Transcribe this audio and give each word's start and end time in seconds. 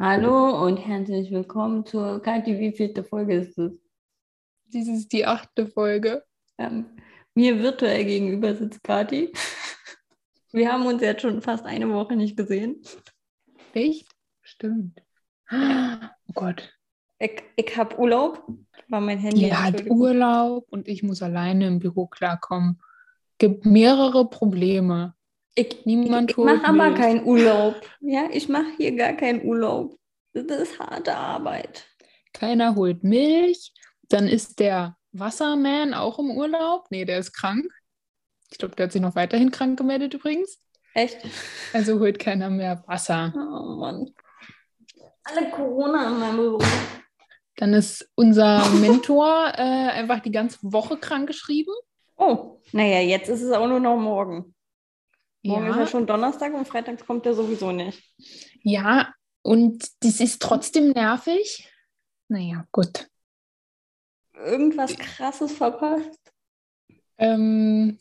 Hallo 0.00 0.64
und 0.64 0.76
herzlich 0.76 1.32
willkommen 1.32 1.84
zur 1.84 2.22
Kathi. 2.22 2.60
Wie 2.60 2.70
vielte 2.70 3.02
Folge 3.02 3.34
ist 3.34 3.58
es? 3.58 3.82
Dies 4.66 4.86
ist 4.86 5.12
die 5.12 5.26
achte 5.26 5.66
Folge. 5.66 6.22
Ähm, 6.56 6.86
mir 7.34 7.58
virtuell 7.60 8.04
gegenüber 8.04 8.54
sitzt 8.54 8.84
Kathi. 8.84 9.32
Wir 10.52 10.72
haben 10.72 10.86
uns 10.86 11.02
jetzt 11.02 11.22
schon 11.22 11.42
fast 11.42 11.66
eine 11.66 11.92
Woche 11.92 12.14
nicht 12.14 12.36
gesehen. 12.36 12.80
Echt? 13.74 14.06
Stimmt. 14.40 15.02
Oh 15.50 16.32
Gott. 16.32 16.72
Ich, 17.18 17.42
ich 17.56 17.76
habe 17.76 17.98
Urlaub. 17.98 18.46
War 18.86 19.00
mein 19.00 19.18
Handy. 19.18 19.46
Die 19.46 19.52
hat 19.52 19.84
Urlaub 19.86 20.68
und 20.70 20.86
ich 20.86 21.02
muss 21.02 21.22
alleine 21.22 21.66
im 21.66 21.80
Büro 21.80 22.06
klarkommen. 22.06 22.80
Gibt 23.38 23.66
mehrere 23.66 24.30
Probleme. 24.30 25.16
Ich, 25.58 25.84
Niemand 25.84 26.30
ich, 26.30 26.38
ich 26.38 26.44
mache 26.44 26.64
aber 26.64 26.94
keinen 26.94 27.24
Urlaub. 27.24 27.74
Ja, 28.00 28.28
ich 28.30 28.48
mache 28.48 28.76
hier 28.76 28.94
gar 28.94 29.14
keinen 29.14 29.44
Urlaub. 29.44 29.98
Das 30.32 30.44
ist 30.60 30.78
harte 30.78 31.16
Arbeit. 31.16 31.84
Keiner 32.32 32.76
holt 32.76 33.02
Milch. 33.02 33.72
Dann 34.08 34.28
ist 34.28 34.60
der 34.60 34.96
Wasserman 35.10 35.94
auch 35.94 36.20
im 36.20 36.30
Urlaub. 36.30 36.86
Nee, 36.90 37.04
der 37.04 37.18
ist 37.18 37.32
krank. 37.32 37.66
Ich 38.52 38.58
glaube, 38.58 38.76
der 38.76 38.84
hat 38.84 38.92
sich 38.92 39.02
noch 39.02 39.16
weiterhin 39.16 39.50
krank 39.50 39.76
gemeldet 39.76 40.14
übrigens. 40.14 40.60
Echt? 40.94 41.18
Also 41.72 41.98
holt 41.98 42.20
keiner 42.20 42.50
mehr 42.50 42.84
Wasser. 42.86 43.32
Oh 43.34 43.80
Mann. 43.80 44.14
Alle 45.24 45.50
Corona 45.50 46.06
in 46.06 46.20
meinem 46.20 46.36
Büro. 46.36 46.58
Dann 47.56 47.74
ist 47.74 48.08
unser 48.14 48.64
Mentor 48.80 49.52
äh, 49.56 49.90
einfach 49.90 50.20
die 50.20 50.30
ganze 50.30 50.58
Woche 50.62 50.98
krank 50.98 51.26
geschrieben. 51.26 51.72
Oh, 52.16 52.60
naja, 52.70 53.00
jetzt 53.00 53.28
ist 53.28 53.42
es 53.42 53.50
auch 53.50 53.66
nur 53.66 53.80
noch 53.80 53.96
morgen. 53.96 54.54
Morgen 55.44 55.66
Ja. 55.66 55.70
ist 55.72 55.76
ja 55.78 55.86
schon 55.86 56.06
Donnerstag 56.06 56.52
und 56.54 56.66
Freitag 56.66 57.04
kommt 57.06 57.26
er 57.26 57.34
sowieso 57.34 57.72
nicht. 57.72 58.02
Ja, 58.62 59.12
und 59.42 59.88
das 60.00 60.20
ist 60.20 60.42
trotzdem 60.42 60.90
nervig. 60.90 61.70
Naja, 62.28 62.66
gut. 62.72 63.08
Irgendwas 64.34 64.96
krasses 64.96 65.52
verpasst. 65.52 66.32
Ähm, 67.18 67.98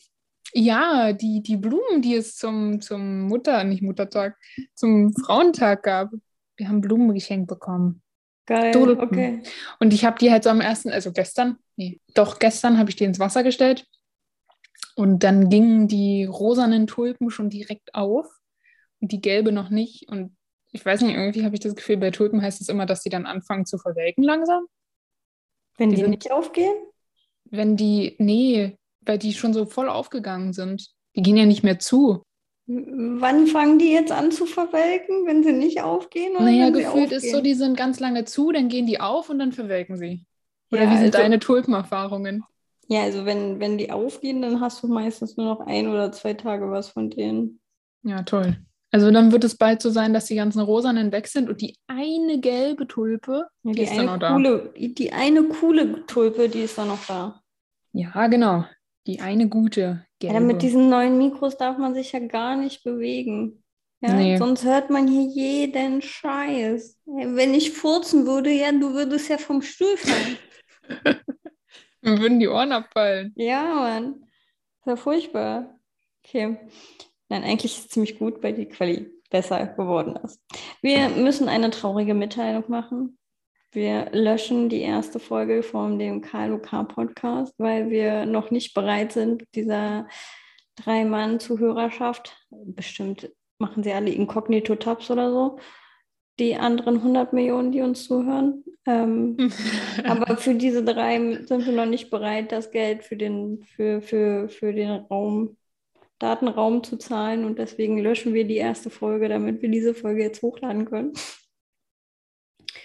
ja, 0.54 1.14
die, 1.14 1.42
die 1.42 1.58
Blumen, 1.58 2.02
die 2.02 2.16
es 2.16 2.36
zum, 2.36 2.82
zum 2.82 3.22
Mutter, 3.28 3.64
nicht 3.64 3.82
Muttertag, 3.82 4.38
zum 4.76 5.14
Frauentag 5.14 5.84
gab. 5.84 6.12
Wir 6.56 6.68
haben 6.68 6.82
Blumen 6.82 7.14
geschenkt 7.14 7.48
bekommen. 7.48 8.02
Geil, 8.46 8.72
Tulpen. 8.72 9.04
okay. 9.04 9.44
Und 9.80 9.94
ich 9.94 10.06
habe 10.06 10.18
die 10.20 10.32
halt 10.32 10.44
so 10.44 10.50
am 10.50 10.62
ersten, 10.62 10.90
also 10.90 11.12
gestern, 11.12 11.58
nee, 11.76 12.00
doch 12.14 12.40
gestern 12.40 12.78
habe 12.78 12.90
ich 12.90 12.96
die 12.96 13.04
ins 13.04 13.20
Wasser 13.20 13.44
gestellt. 13.44 13.86
Und 14.98 15.24
dann 15.24 15.50
gingen 15.50 15.88
die 15.88 16.26
rosanen 16.26 16.88
Tulpen 16.88 17.30
schon 17.30 17.52
direkt 17.52 17.94
auf 17.94 18.26
und 19.00 19.12
die 19.12 19.22
gelbe 19.22 19.52
noch 19.52 19.70
nicht. 19.70 20.10
Und 20.10 20.36
ich 20.72 20.84
weiß 20.84 21.02
nicht, 21.02 21.16
irgendwie 21.16 21.46
habe 21.46 21.54
ich 21.54 21.60
das 21.60 21.76
Gefühl, 21.76 21.98
bei 21.98 22.10
Tulpen 22.10 22.42
heißt 22.42 22.60
es 22.62 22.68
immer, 22.68 22.88
dass 22.88 23.04
die 23.04 23.10
dann 23.10 23.28
anfangen 23.28 23.68
zu 23.68 23.78
verwelken 23.78 24.24
langsam. 24.24 24.66
Wenn 25.78 25.92
Die 25.92 25.98
die, 25.98 26.02
sind- 26.02 26.10
nicht 26.10 26.32
aufgehen? 26.32 26.76
Wenn 27.46 27.78
die, 27.78 28.16
nee, 28.18 28.76
weil 29.02 29.20
die 29.20 29.34
schon 29.34 29.54
so 29.54 29.68
voll 29.68 29.88
aufgegangen 29.88 30.52
sind. 30.52 30.90
Die 31.16 31.22
gehen 31.22 31.38
ja 31.38 31.46
nicht 31.46 31.64
mehr 31.64 31.78
zu. 31.78 32.24
Wann 32.66 33.46
fangen 33.46 33.78
die 33.78 33.92
jetzt 33.94 34.12
an 34.12 34.32
zu 34.32 34.48
verwelken, 34.48 35.28
wenn 35.28 35.44
sie 35.44 35.54
nicht 35.54 35.82
aufgehen? 35.84 36.36
Oder 36.36 36.46
Naja, 36.46 36.70
gefühlt 36.72 37.12
ist 37.12 37.32
so, 37.32 37.40
die 37.40 37.54
sind 37.54 37.78
ganz 37.78 38.00
lange 38.00 38.26
zu, 38.26 38.52
dann 38.52 38.68
gehen 38.68 38.88
die 38.88 39.00
auf 39.00 39.30
und 39.30 39.38
dann 39.38 39.52
verwelken 39.54 39.96
sie. 39.96 40.26
Oder 40.72 40.86
Ja, 40.86 40.90
wie 40.92 40.96
sind 40.98 41.06
also- 41.06 41.20
deine 41.20 41.40
Tulpenerfahrungen? 41.40 42.44
Ja, 42.88 43.04
also 43.04 43.26
wenn, 43.26 43.60
wenn 43.60 43.78
die 43.78 43.92
aufgehen, 43.92 44.42
dann 44.42 44.62
hast 44.62 44.82
du 44.84 44.88
meistens 44.88 45.36
nur 45.38 45.46
noch 45.46 45.60
ein 45.62 45.88
oder 45.88 46.12
zwei 46.12 46.34
Tage 46.34 46.70
was 46.72 46.90
von 46.90 47.10
denen. 47.10 47.60
Ja, 48.04 48.24
toll. 48.24 48.58
Also 48.92 49.12
dann 49.12 49.34
wird 49.34 49.44
es 49.44 49.58
bald 49.58 49.82
so 49.82 49.90
sein, 49.90 50.14
dass 50.14 50.26
die 50.26 50.36
ganzen 50.36 50.62
rosanen 50.62 51.12
weg 51.12 51.28
sind 51.28 51.50
und 51.50 51.60
die 51.62 51.76
eine 51.88 52.40
gelbe 52.40 52.88
Tulpe, 52.88 53.48
Ja, 53.64 53.72
die, 53.72 53.76
die, 53.76 53.82
ist 53.84 53.92
dann 53.92 54.00
eine 54.00 54.06
noch 54.12 54.20
da. 54.20 54.34
coole, 54.34 54.74
die, 54.78 54.94
die 54.96 55.12
eine 55.12 55.44
coole 55.44 56.06
Tulpe, 56.06 56.48
die 56.48 56.62
ist 56.62 56.78
dann 56.78 56.88
noch 56.88 57.06
da. 57.06 57.42
Ja, 57.92 58.28
genau. 58.28 58.64
Die 59.06 59.20
eine 59.20 59.50
gute 59.50 60.06
gelbe. 60.20 60.36
Ja, 60.36 60.40
mit 60.42 60.62
diesen 60.62 60.90
neuen 60.90 61.18
Mikros 61.18 61.58
darf 61.58 61.78
man 61.78 61.94
sich 61.94 62.14
ja 62.14 62.20
gar 62.20 62.56
nicht 62.56 62.84
bewegen. 62.84 63.62
Ja, 64.00 64.14
Nee. 64.14 64.38
sonst 64.38 64.64
hört 64.64 64.90
man 64.90 65.08
hier 65.08 65.24
jeden 65.24 66.02
Scheiß. 66.02 66.98
Wenn 67.06 67.54
ich 67.54 67.72
furzen 67.72 68.26
würde, 68.26 68.52
ja, 68.52 68.72
du 68.72 68.94
würdest 68.94 69.28
ja 69.30 69.38
vom 69.38 69.62
Stuhl 69.62 69.98
fallen. 69.98 70.38
Mir 72.08 72.22
würden 72.22 72.40
die 72.40 72.48
Ohren 72.48 72.72
abfallen. 72.72 73.34
Ja, 73.36 73.64
Mann. 73.64 74.24
Ist 74.80 74.86
ja 74.86 74.96
furchtbar. 74.96 75.78
Okay. 76.24 76.58
Nein, 77.28 77.44
eigentlich 77.44 77.74
ist 77.74 77.80
es 77.80 77.90
ziemlich 77.90 78.18
gut, 78.18 78.42
weil 78.42 78.54
die 78.54 78.66
Quali 78.66 79.12
besser 79.30 79.68
geworden 79.68 80.16
ist. 80.24 80.42
Wir 80.82 81.10
müssen 81.10 81.50
eine 81.50 81.70
traurige 81.70 82.14
Mitteilung 82.14 82.64
machen. 82.70 83.18
Wir 83.74 84.10
löschen 84.14 84.70
die 84.70 84.80
erste 84.80 85.20
Folge 85.20 85.64
von 85.64 86.00
dem 86.00 86.22
KLOK-Podcast, 86.22 87.54
weil 87.58 87.90
wir 87.90 88.26
noch 88.26 88.52
nicht 88.52 88.74
bereit 88.74 89.12
sind, 89.12 89.44
dieser 89.54 90.08
Drei-Mann-Zuhörerschaft, 90.78 92.38
bestimmt 92.50 93.30
machen 93.60 93.84
sie 93.84 93.92
alle 93.92 94.12
Inkognito-Tabs 94.12 95.12
oder 95.12 95.32
so, 95.32 95.60
die 96.40 96.56
anderen 96.56 96.98
100 96.98 97.34
Millionen, 97.34 97.74
die 97.74 97.82
uns 97.82 98.06
zuhören. 98.06 98.64
Ähm, 98.88 99.38
aber 100.06 100.38
für 100.38 100.56
diese 100.56 100.84
drei 100.84 101.18
sind 101.46 101.66
wir 101.66 101.74
noch 101.74 101.86
nicht 101.86 102.10
bereit, 102.10 102.52
das 102.52 102.72
Geld 102.72 103.04
für 103.04 103.18
den, 103.18 103.64
für, 103.76 104.02
für, 104.02 104.50
für 104.50 104.74
den 104.74 104.90
Raum, 104.90 105.58
Datenraum 106.18 106.84
zu 106.84 106.98
zahlen. 106.98 107.46
Und 107.46 107.60
deswegen 107.60 108.00
löschen 108.00 108.34
wir 108.34 108.48
die 108.48 108.58
erste 108.58 108.90
Folge, 108.90 109.30
damit 109.30 109.62
wir 109.62 109.70
diese 109.70 109.94
Folge 109.94 110.24
jetzt 110.24 110.42
hochladen 110.42 110.86
können. 110.86 111.14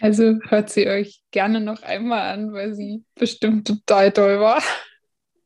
Also 0.00 0.40
hört 0.48 0.70
sie 0.70 0.88
euch 0.88 1.22
gerne 1.30 1.60
noch 1.60 1.82
einmal 1.82 2.32
an, 2.34 2.52
weil 2.52 2.74
sie 2.74 3.04
bestimmt 3.14 3.68
total 3.68 4.12
toll 4.12 4.40
war. 4.40 4.60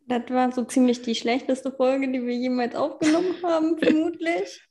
Das 0.09 0.23
war 0.31 0.51
so 0.53 0.65
ziemlich 0.65 1.03
die 1.03 1.15
schlechteste 1.15 1.71
Folge, 1.73 2.11
die 2.11 2.25
wir 2.25 2.35
jemals 2.35 2.75
aufgenommen 2.75 3.35
haben, 3.43 3.77
vermutlich. 3.79 4.63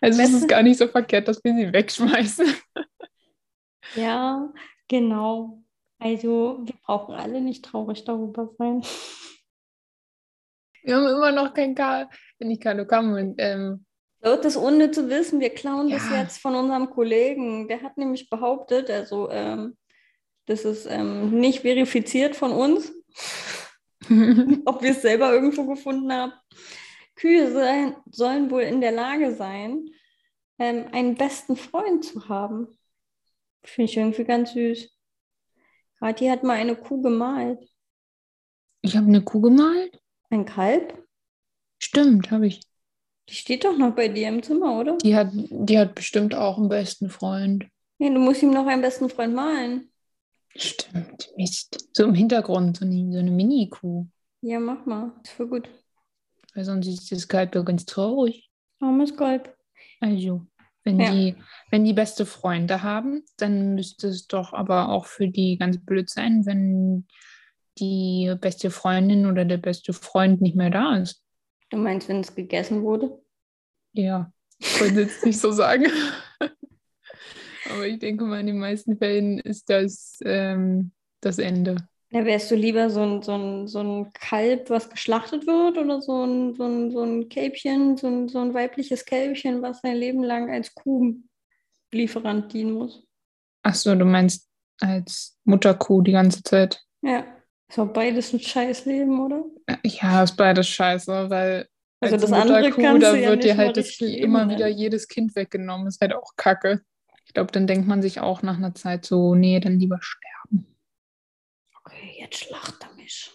Also 0.00 0.20
es 0.20 0.32
ist 0.32 0.48
gar 0.48 0.62
nicht 0.62 0.78
so 0.78 0.88
verkehrt, 0.88 1.28
dass 1.28 1.42
wir 1.44 1.54
sie 1.54 1.72
wegschmeißen. 1.72 2.46
Ja, 3.94 4.52
genau. 4.88 5.62
Also, 5.98 6.60
wir 6.64 6.74
brauchen 6.84 7.14
alle 7.14 7.40
nicht 7.40 7.64
traurig 7.64 8.04
darüber 8.04 8.50
sein. 8.58 8.82
Wir 10.82 10.96
haben 10.96 11.06
immer 11.06 11.32
noch 11.32 11.54
kein 11.54 11.74
K, 11.74 12.10
nicht 12.40 12.62
Carlo 12.62 12.86
Kamm. 12.86 13.34
Ähm, 13.38 13.86
Leute, 14.22 14.42
das 14.42 14.56
ohne 14.56 14.90
zu 14.90 15.08
wissen, 15.08 15.40
wir 15.40 15.50
klauen 15.50 15.88
das 15.88 16.08
Ja. 16.10 16.20
jetzt 16.22 16.38
von 16.38 16.54
unserem 16.54 16.90
Kollegen. 16.90 17.68
Der 17.68 17.82
hat 17.82 17.96
nämlich 17.96 18.28
behauptet, 18.28 18.90
also 18.90 19.30
ähm, 19.30 19.76
das 20.46 20.64
ist 20.64 20.86
ähm, 20.86 21.30
nicht 21.40 21.60
verifiziert 21.60 22.36
von 22.36 22.52
uns, 22.52 22.92
ob 24.66 24.82
wir 24.82 24.90
es 24.90 25.02
selber 25.02 25.32
irgendwo 25.32 25.64
gefunden 25.66 26.12
haben. 26.12 26.32
Kühe 27.16 27.50
sein, 27.52 27.96
sollen 28.10 28.50
wohl 28.50 28.62
in 28.62 28.80
der 28.80 28.92
Lage 28.92 29.34
sein, 29.34 29.88
ähm, 30.58 30.86
einen 30.92 31.14
besten 31.14 31.56
Freund 31.56 32.04
zu 32.04 32.28
haben. 32.28 32.68
Finde 33.64 33.90
ich 33.90 33.96
irgendwie 33.96 34.24
ganz 34.24 34.52
süß. 34.52 34.90
Kathi 35.98 36.26
hat 36.28 36.42
mal 36.42 36.54
eine 36.54 36.76
Kuh 36.76 37.00
gemalt. 37.00 37.58
ich 38.82 38.96
habe 38.96 39.06
eine 39.06 39.22
Kuh 39.22 39.40
gemalt. 39.40 39.98
Ein 40.30 40.44
Kalb? 40.44 41.02
Stimmt, 41.78 42.30
habe 42.30 42.46
ich. 42.46 42.60
Die 43.28 43.34
steht 43.34 43.64
doch 43.64 43.76
noch 43.76 43.94
bei 43.94 44.08
dir 44.08 44.28
im 44.28 44.42
Zimmer, 44.42 44.78
oder? 44.78 44.98
Die 44.98 45.16
hat, 45.16 45.30
die 45.32 45.78
hat 45.78 45.94
bestimmt 45.94 46.34
auch 46.34 46.58
einen 46.58 46.68
besten 46.68 47.08
Freund. 47.08 47.66
Nee, 47.98 48.10
du 48.10 48.18
musst 48.18 48.42
ihm 48.42 48.50
noch 48.50 48.66
einen 48.66 48.82
besten 48.82 49.08
Freund 49.08 49.34
malen. 49.34 49.90
Stimmt, 50.56 51.32
Mist. 51.36 51.88
So 51.92 52.04
im 52.04 52.14
Hintergrund, 52.14 52.76
so 52.76 52.84
eine, 52.84 53.12
so 53.12 53.18
eine 53.18 53.30
Mini-Kuh. 53.30 54.06
Ja, 54.42 54.60
mach 54.60 54.84
mal. 54.84 55.12
Ist 55.24 55.32
voll 55.32 55.48
gut. 55.48 55.68
Weil 56.54 56.64
sonst 56.64 56.86
ist 56.86 57.10
das 57.10 57.26
Kalb 57.26 57.54
ja 57.54 57.62
ganz 57.62 57.86
traurig. 57.86 58.50
Armes 58.80 59.16
Kalb. 59.16 59.56
Also, 60.00 60.46
wenn, 60.84 61.00
Ja. 61.00 61.10
die, 61.10 61.36
wenn 61.70 61.84
die 61.84 61.92
beste 61.92 62.26
Freunde 62.26 62.82
haben, 62.82 63.24
dann 63.38 63.74
müsste 63.74 64.08
es 64.08 64.26
doch 64.26 64.52
aber 64.52 64.90
auch 64.90 65.06
für 65.06 65.28
die 65.28 65.56
ganz 65.58 65.78
blöd 65.84 66.08
sein, 66.10 66.46
wenn 66.46 67.06
die 67.78 68.32
beste 68.40 68.70
Freundin 68.70 69.26
oder 69.26 69.44
der 69.44 69.56
beste 69.56 69.92
Freund 69.92 70.40
nicht 70.40 70.56
mehr 70.56 70.70
da 70.70 70.96
ist. 70.98 71.24
Du 71.70 71.78
meinst, 71.78 72.08
wenn 72.08 72.20
es 72.20 72.34
gegessen 72.34 72.82
wurde? 72.82 73.18
Ja, 73.92 74.32
ich 74.58 74.80
wollte 74.80 75.00
jetzt 75.00 75.24
nicht 75.24 75.40
so 75.40 75.50
sagen. 75.50 75.86
aber 77.70 77.86
ich 77.86 77.98
denke 77.98 78.24
mal, 78.24 78.40
in 78.40 78.46
den 78.46 78.58
meisten 78.58 78.96
Fällen 78.96 79.38
ist 79.40 79.70
das 79.70 80.18
ähm, 80.24 80.92
das 81.20 81.38
Ende. 81.38 81.76
Ja, 82.14 82.24
wärst 82.24 82.48
du 82.48 82.54
lieber 82.54 82.90
so 82.90 83.02
ein, 83.02 83.22
so, 83.22 83.32
ein, 83.32 83.66
so 83.66 83.80
ein 83.80 84.12
Kalb, 84.12 84.70
was 84.70 84.88
geschlachtet 84.88 85.48
wird, 85.48 85.76
oder 85.76 86.00
so 86.00 86.24
ein, 86.24 86.54
so 86.54 86.64
ein, 86.64 86.92
so 86.92 87.02
ein 87.02 87.28
Kälbchen, 87.28 87.96
so 87.96 88.06
ein, 88.06 88.28
so 88.28 88.38
ein 88.38 88.54
weibliches 88.54 89.04
Kälbchen, 89.04 89.62
was 89.62 89.80
sein 89.80 89.96
Leben 89.96 90.22
lang 90.22 90.48
als 90.48 90.72
Kuhlieferant 90.76 92.52
dienen 92.52 92.74
muss? 92.74 93.04
Ach 93.64 93.74
so, 93.74 93.96
du 93.96 94.04
meinst 94.04 94.48
als 94.80 95.36
Mutterkuh 95.42 96.02
die 96.02 96.12
ganze 96.12 96.44
Zeit. 96.44 96.84
Ja, 97.02 97.24
ist 97.68 97.80
auch 97.80 97.92
beides 97.92 98.32
ein 98.32 98.38
Scheißleben, 98.38 99.18
oder? 99.18 99.44
Ja, 99.82 100.22
ist 100.22 100.36
beides 100.36 100.68
scheiße, 100.68 101.30
weil 101.30 101.66
Also 101.98 102.14
als 102.14 102.22
das 102.22 102.32
andere 102.32 102.58
Mutterkuh, 102.58 102.80
kannst 102.80 103.02
da 103.02 103.16
ja 103.16 103.30
wird 103.30 103.42
dir 103.42 103.56
halt 103.56 103.76
das, 103.76 104.00
immer 104.00 104.48
wieder 104.48 104.68
jedes 104.68 105.08
Kind 105.08 105.34
weggenommen. 105.34 105.88
Ist 105.88 106.00
halt 106.00 106.14
auch 106.14 106.36
kacke. 106.36 106.82
glaube, 107.34 107.50
dann 107.50 107.66
denkt 107.66 107.88
man 107.88 108.02
sich 108.02 108.20
auch 108.20 108.42
nach 108.42 108.56
einer 108.56 108.76
Zeit 108.76 109.04
so, 109.04 109.34
nee, 109.34 109.58
dann 109.58 109.80
lieber 109.80 109.98
sterben. 110.00 110.73
Jetzt 112.34 112.46
schlacht 112.46 112.82
er 112.82 112.92
mich. 112.96 113.30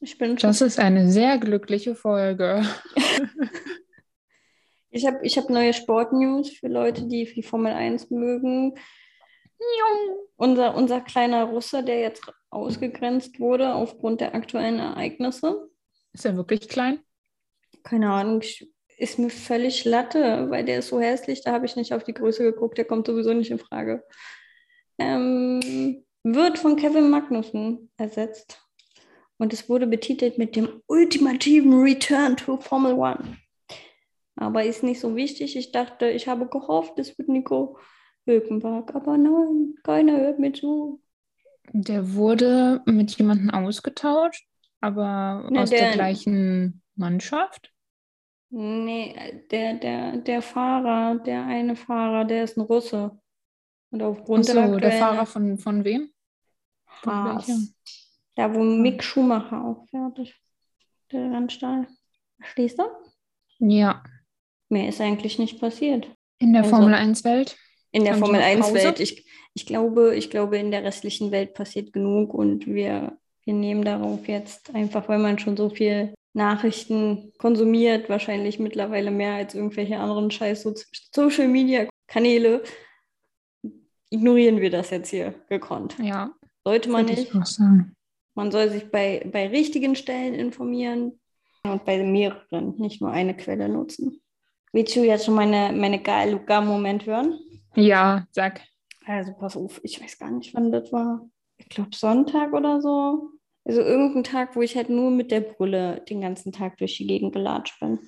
Ich 0.00 0.16
bin 0.16 0.36
Das 0.36 0.62
ist 0.62 0.78
eine 0.78 1.10
sehr 1.10 1.36
glückliche 1.38 1.94
Folge. 1.94 2.66
Ich 4.96 5.04
habe 5.06 5.18
ich 5.26 5.36
hab 5.36 5.50
neue 5.50 5.72
Sportnews 5.72 6.50
für 6.50 6.68
Leute, 6.68 7.08
die 7.08 7.24
die 7.24 7.42
Formel 7.42 7.72
1 7.72 8.10
mögen. 8.10 8.78
Unser, 10.36 10.76
unser 10.76 11.00
kleiner 11.00 11.46
Russe, 11.46 11.82
der 11.82 11.98
jetzt 11.98 12.22
ausgegrenzt 12.50 13.40
wurde 13.40 13.74
aufgrund 13.74 14.20
der 14.20 14.36
aktuellen 14.36 14.78
Ereignisse. 14.78 15.68
Ist 16.12 16.24
er 16.24 16.36
wirklich 16.36 16.68
klein? 16.68 17.00
Keine 17.82 18.12
Ahnung, 18.12 18.42
ist 18.96 19.18
mir 19.18 19.30
völlig 19.30 19.84
Latte, 19.84 20.48
weil 20.48 20.64
der 20.64 20.78
ist 20.78 20.90
so 20.90 21.00
hässlich, 21.00 21.42
da 21.42 21.50
habe 21.50 21.66
ich 21.66 21.74
nicht 21.74 21.92
auf 21.92 22.04
die 22.04 22.14
Größe 22.14 22.44
geguckt, 22.44 22.78
der 22.78 22.84
kommt 22.84 23.08
sowieso 23.08 23.34
nicht 23.34 23.50
in 23.50 23.58
Frage. 23.58 24.04
Ähm, 24.98 26.04
wird 26.24 26.58
von 26.58 26.76
Kevin 26.76 27.10
Magnussen 27.10 27.90
ersetzt. 27.96 28.60
Und 29.36 29.52
es 29.52 29.68
wurde 29.68 29.86
betitelt 29.86 30.38
mit 30.38 30.56
dem 30.56 30.80
ultimativen 30.86 31.80
Return 31.82 32.36
to 32.36 32.56
Formel 32.58 32.94
One. 32.94 33.36
Aber 34.36 34.64
ist 34.64 34.82
nicht 34.82 35.00
so 35.00 35.14
wichtig. 35.16 35.56
Ich 35.56 35.70
dachte, 35.72 36.08
ich 36.08 36.26
habe 36.28 36.46
gehofft, 36.46 36.98
es 36.98 37.16
wird 37.18 37.28
Nico 37.28 37.78
Hülkenberg. 38.26 38.94
Aber 38.94 39.16
nein, 39.18 39.74
keiner 39.84 40.16
hört 40.18 40.38
mir 40.38 40.52
zu. 40.52 41.00
Der 41.72 42.14
wurde 42.14 42.82
mit 42.86 43.16
jemandem 43.18 43.50
ausgetauscht, 43.50 44.46
aber 44.80 45.48
Ne, 45.50 45.60
aus 45.62 45.70
der 45.70 45.80
der- 45.80 45.92
gleichen 45.92 46.82
Mannschaft. 46.94 47.70
Nee, 48.50 49.14
der, 49.50 49.74
der, 49.74 50.16
der 50.18 50.40
Fahrer, 50.42 51.18
der 51.18 51.44
eine 51.44 51.74
Fahrer, 51.74 52.24
der 52.24 52.44
ist 52.44 52.56
ein 52.56 52.60
Russe. 52.60 53.18
Und 53.90 54.02
aufgrund 54.02 54.46
der 54.46 54.56
Achso, 54.56 54.76
der 54.78 54.88
aktuellen 54.90 54.98
Fahrer 55.00 55.26
von, 55.26 55.58
von 55.58 55.84
wem? 55.84 56.10
Von 57.04 57.14
Haas. 57.14 57.48
welchem? 57.48 57.74
Da, 58.36 58.52
wo 58.54 58.62
Mick 58.64 59.02
Schumacher 59.02 59.64
auch 59.64 59.86
fährt, 59.88 60.34
der 61.12 61.30
Rennstall. 61.32 61.86
Verstehst 62.40 62.78
du? 62.78 62.84
Ja, 63.60 64.02
Mehr 64.68 64.88
ist 64.88 65.00
eigentlich 65.00 65.38
nicht 65.38 65.60
passiert. 65.60 66.08
in 66.38 66.52
der 66.52 66.62
Also- 66.62 66.76
Formel 66.76 66.94
1-Welt. 66.94 67.56
In 67.92 68.04
der 68.04 68.16
Formel 68.16 68.40
noch 68.40 68.46
1 68.46 68.60
Pause? 68.66 68.74
Welt. 68.74 68.98
Ich, 69.00 69.24
ich, 69.54 69.66
glaube, 69.66 70.16
ich 70.16 70.28
glaube, 70.30 70.58
in 70.58 70.72
der 70.72 70.82
restlichen 70.82 71.30
Welt 71.30 71.54
passiert 71.54 71.92
genug 71.92 72.34
und 72.34 72.66
wir, 72.66 73.16
wir 73.44 73.54
nehmen 73.54 73.84
darauf 73.84 74.26
jetzt 74.26 74.74
einfach, 74.74 75.08
weil 75.08 75.20
man 75.20 75.38
schon 75.38 75.56
so 75.56 75.70
viel 75.70 76.12
Nachrichten 76.32 77.32
konsumiert, 77.38 78.08
wahrscheinlich 78.08 78.58
mittlerweile 78.58 79.12
mehr 79.12 79.34
als 79.34 79.54
irgendwelche 79.54 79.98
anderen 79.98 80.32
scheiß 80.32 80.62
so 80.62 80.74
Social 81.12 81.46
Media 81.46 81.86
Kanäle, 82.08 82.64
ignorieren 84.10 84.60
wir 84.60 84.70
das 84.70 84.90
jetzt 84.90 85.10
hier 85.10 85.34
gekonnt. 85.48 85.96
Ja, 86.02 86.32
Sollte 86.64 86.90
man 86.90 87.06
nicht. 87.06 87.32
Man 88.34 88.50
soll 88.50 88.70
sich 88.70 88.90
bei, 88.90 89.28
bei 89.30 89.48
richtigen 89.48 89.94
Stellen 89.94 90.34
informieren 90.34 91.20
und 91.62 91.84
bei 91.84 92.02
mehreren, 92.02 92.74
nicht 92.78 93.00
nur 93.00 93.10
eine 93.10 93.36
Quelle 93.36 93.68
nutzen. 93.68 94.20
Willst 94.72 94.96
du 94.96 95.04
jetzt 95.04 95.26
schon 95.26 95.34
meine, 95.34 95.72
meine 95.72 96.02
Galuga-Moment 96.02 97.06
hören? 97.06 97.38
Ja, 97.76 98.26
sag. 98.32 98.60
Also 99.06 99.32
pass 99.34 99.56
auf, 99.56 99.80
ich 99.84 100.02
weiß 100.02 100.18
gar 100.18 100.30
nicht, 100.30 100.54
wann 100.54 100.72
das 100.72 100.92
war. 100.92 101.28
Ich 101.58 101.68
glaube 101.68 101.90
Sonntag 101.94 102.52
oder 102.52 102.80
so. 102.80 103.30
Also 103.64 103.80
irgendein 103.80 104.24
Tag, 104.24 104.56
wo 104.56 104.62
ich 104.62 104.76
halt 104.76 104.90
nur 104.90 105.10
mit 105.10 105.30
der 105.30 105.40
Brille 105.40 106.02
den 106.08 106.20
ganzen 106.20 106.52
Tag 106.52 106.76
durch 106.78 106.96
die 106.96 107.06
Gegend 107.06 107.34
gelatscht 107.34 107.78
bin. 107.80 108.00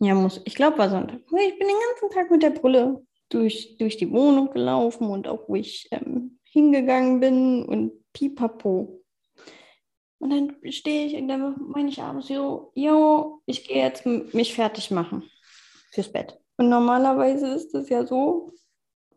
Ja, 0.00 0.14
muss. 0.14 0.40
Ich 0.44 0.54
glaube, 0.54 0.78
war 0.78 0.90
Sonntag. 0.90 1.20
Ich 1.20 1.58
bin 1.58 1.68
den 1.68 1.76
ganzen 1.88 2.14
Tag 2.14 2.30
mit 2.30 2.42
der 2.42 2.50
Brille 2.50 3.02
durch, 3.28 3.76
durch 3.78 3.96
die 3.98 4.10
Wohnung 4.10 4.50
gelaufen 4.50 5.06
und 5.06 5.28
auch 5.28 5.48
wo 5.48 5.54
ich 5.54 5.88
ähm, 5.90 6.39
hingegangen 6.50 7.20
bin 7.20 7.64
und 7.64 7.92
pipapo. 8.12 9.02
Und 10.18 10.30
dann 10.30 10.56
stehe 10.70 11.06
ich 11.06 11.14
und 11.14 11.28
dann 11.28 11.56
meine 11.68 11.88
ich 11.88 12.02
abends 12.02 12.28
so, 12.28 12.72
jo, 12.74 13.40
ich 13.46 13.66
gehe 13.66 13.82
jetzt 13.82 14.04
mich 14.04 14.54
fertig 14.54 14.90
machen 14.90 15.22
fürs 15.92 16.12
Bett. 16.12 16.38
Und 16.58 16.68
normalerweise 16.68 17.46
ist 17.48 17.74
es 17.74 17.88
ja 17.88 18.06
so, 18.06 18.52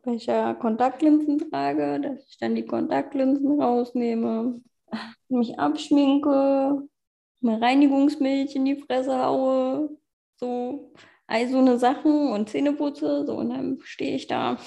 weil 0.03 0.15
ich 0.15 0.27
ja 0.27 0.53
Kontaktlinsen 0.53 1.49
trage, 1.49 1.99
dass 1.99 2.25
ich 2.29 2.37
dann 2.37 2.55
die 2.55 2.65
Kontaktlinsen 2.65 3.61
rausnehme, 3.61 4.61
mich 5.27 5.59
abschminke, 5.59 6.87
mir 7.41 7.61
Reinigungsmilch 7.61 8.55
in 8.55 8.63
die 8.63 8.77
Fresse 8.77 9.17
haue, 9.21 9.89
so 10.37 10.93
all 11.27 11.49
so 11.49 11.57
eine 11.57 11.77
Sachen 11.79 12.31
und 12.31 12.49
Zähne 12.49 12.73
putze, 12.73 13.25
so 13.25 13.35
und 13.35 13.49
dann 13.49 13.79
stehe 13.83 14.15
ich 14.15 14.27
da, 14.27 14.57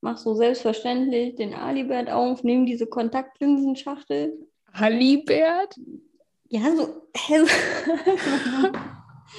mach 0.00 0.18
so 0.18 0.34
selbstverständlich 0.34 1.36
den 1.36 1.54
Alibert 1.54 2.10
auf, 2.10 2.42
nehme 2.44 2.66
diese 2.66 2.86
Kontaktlinsenschachtel. 2.86 4.48
Hallibert? 4.72 5.74
Ja, 6.48 6.74
so, 6.74 7.08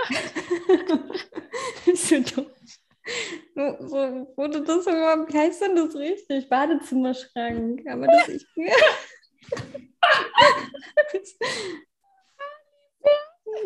Bist 1.85 2.11
du 2.11 2.21
doof? 2.21 2.47
So, 3.55 3.75
so 3.87 3.97
wurde 4.35 4.61
das 4.63 4.85
immer, 4.87 5.27
wie 5.27 5.37
heißt 5.37 5.61
denn 5.61 5.75
das 5.75 5.95
richtig? 5.95 6.49
Badezimmerschrank. 6.49 7.83
Aber 7.87 8.07
das 8.07 8.27
ich. 8.29 8.45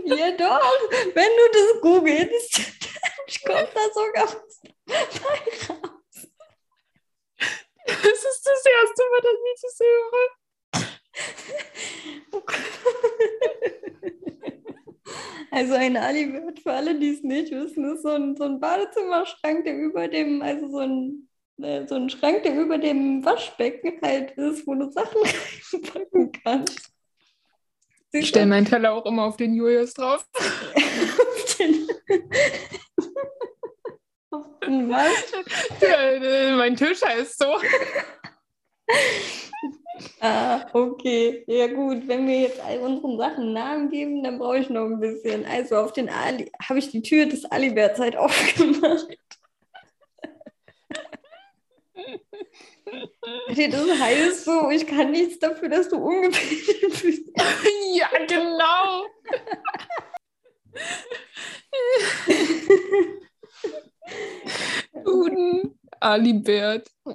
ja, 0.05 0.31
doch. 0.31 0.61
Wenn 1.13 1.29
du 1.37 1.51
das 1.53 1.81
googelst, 1.81 2.80
dann 3.39 3.55
kommt 3.55 3.75
da 3.75 3.81
sogar 3.93 4.25
was 4.85 5.21
raus. 5.69 6.27
Das 7.85 8.23
ist 8.23 8.45
das 8.45 8.65
erste 8.65 9.03
Mal, 9.09 9.21
dass 9.21 9.39
ich 9.53 9.61
das 9.61 9.79
höre. 9.79 10.29
Also 15.51 15.73
ein 15.73 15.97
Alibert, 15.97 16.59
für 16.61 16.71
alle, 16.71 16.97
die 16.97 17.09
es 17.09 17.23
nicht 17.23 17.51
wissen, 17.51 17.93
ist 17.93 18.03
so 18.03 18.09
ein, 18.09 18.37
so 18.37 18.45
ein 18.45 18.61
Badezimmerschrank, 18.61 19.65
der 19.65 19.77
über 19.77 20.07
dem, 20.07 20.41
also 20.41 20.69
so 20.69 20.79
ein, 20.79 21.27
äh, 21.61 21.85
so 21.85 21.95
ein 21.95 22.09
Schrank, 22.09 22.43
der 22.43 22.55
über 22.57 22.77
dem 22.77 23.25
Waschbecken 23.25 23.99
halt 24.01 24.31
ist, 24.31 24.65
wo 24.65 24.75
du 24.75 24.89
Sachen 24.89 25.21
reinpacken 25.73 26.31
kannst. 26.43 26.89
Ich 28.13 28.29
stelle 28.29 28.45
meinen 28.45 28.65
Teller 28.65 28.93
auch 28.93 29.05
immer 29.05 29.25
auf 29.25 29.35
den 29.35 29.53
Julius 29.53 29.93
drauf. 29.93 30.25
Was? 30.35 31.59
Ja, 31.59 31.67
äh, 35.81 36.55
mein 36.55 36.75
Tisch 36.75 37.01
heißt 37.01 37.39
so. 37.39 37.45
Ah, 40.19 40.67
okay. 40.73 41.43
Ja 41.47 41.67
gut, 41.67 42.07
wenn 42.07 42.27
wir 42.27 42.41
jetzt 42.41 42.59
all 42.59 42.79
unseren 42.79 43.17
Sachen 43.17 43.53
Namen 43.53 43.89
geben, 43.89 44.23
dann 44.23 44.39
brauche 44.39 44.59
ich 44.59 44.69
noch 44.69 44.85
ein 44.85 44.99
bisschen. 44.99 45.45
Also 45.45 45.77
auf 45.77 45.93
den 45.93 46.09
Ali 46.09 46.51
habe 46.61 46.79
ich 46.79 46.89
die 46.89 47.01
Tür 47.01 47.25
des 47.25 47.45
Aliberts 47.45 47.99
halt 47.99 48.15
aufgemacht. 48.15 49.07
Das 53.55 53.99
heißt 53.99 54.45
so, 54.45 54.69
ich 54.69 54.85
kann 54.85 55.11
nichts 55.11 55.39
dafür, 55.39 55.69
dass 55.69 55.87
du 55.87 55.97
ungepflegt 55.97 57.01
bist. 57.01 57.29
Ja, 57.93 58.07
genau. 58.27 59.05
Guten 65.03 65.79
Alibert. 65.99 66.89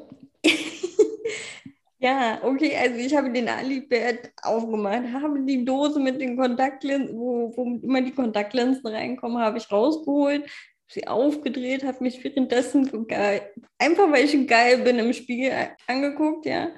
Ja, 1.98 2.40
okay, 2.42 2.76
also 2.76 2.96
ich 2.96 3.16
habe 3.16 3.32
den 3.32 3.48
Alibert 3.48 4.30
aufgemacht, 4.42 5.04
habe 5.14 5.40
die 5.46 5.64
Dose 5.64 5.98
mit 5.98 6.20
den 6.20 6.36
Kontaktlinsen, 6.36 7.16
wo, 7.16 7.56
wo 7.56 7.64
immer 7.82 8.02
die 8.02 8.12
Kontaktlinsen 8.12 8.86
reinkommen, 8.86 9.38
habe 9.38 9.56
ich 9.56 9.72
rausgeholt, 9.72 10.44
sie 10.88 11.06
aufgedreht, 11.08 11.84
habe 11.84 12.04
mich 12.04 12.22
währenddessen 12.22 12.84
so 12.84 13.04
geil, 13.06 13.50
einfach 13.78 14.12
weil 14.12 14.26
ich 14.26 14.46
geil 14.46 14.78
bin 14.82 14.98
im 14.98 15.14
Spiegel 15.14 15.52
angeguckt, 15.86 16.44
ja. 16.44 16.68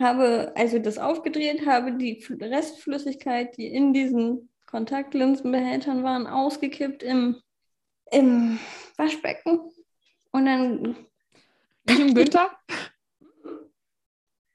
Habe 0.00 0.52
also 0.54 0.78
das 0.78 0.98
aufgedreht, 0.98 1.66
habe 1.66 1.92
die 1.98 2.22
Fl- 2.22 2.40
Restflüssigkeit, 2.40 3.56
die 3.56 3.66
in 3.66 3.92
diesen 3.92 4.50
Kontaktlinsenbehältern 4.66 6.04
waren, 6.04 6.28
ausgekippt 6.28 7.02
im, 7.02 7.36
im 8.10 8.58
Waschbecken. 8.96 9.60
Und 10.32 10.46
dann, 10.46 10.96
Nicht 11.84 12.00
im 12.00 12.14
Günther? 12.14 12.50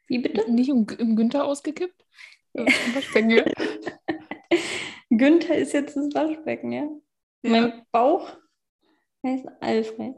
wie 0.07 0.19
bitte? 0.19 0.50
Nicht 0.51 0.69
im, 0.69 0.85
im 0.97 1.15
Günther 1.15 1.45
ausgekippt? 1.45 2.05
Ja, 2.53 2.63
im 2.63 2.95
Waschbecken, 2.95 3.29
ja. 3.31 3.45
Günther 5.09 5.57
ist 5.57 5.74
jetzt 5.74 5.95
das 5.95 6.13
Waschbecken, 6.13 6.71
ja? 6.71 6.89
Mein 7.41 7.85
Bauch 7.91 8.38
heißt 9.24 9.45
Alfred. 9.59 10.15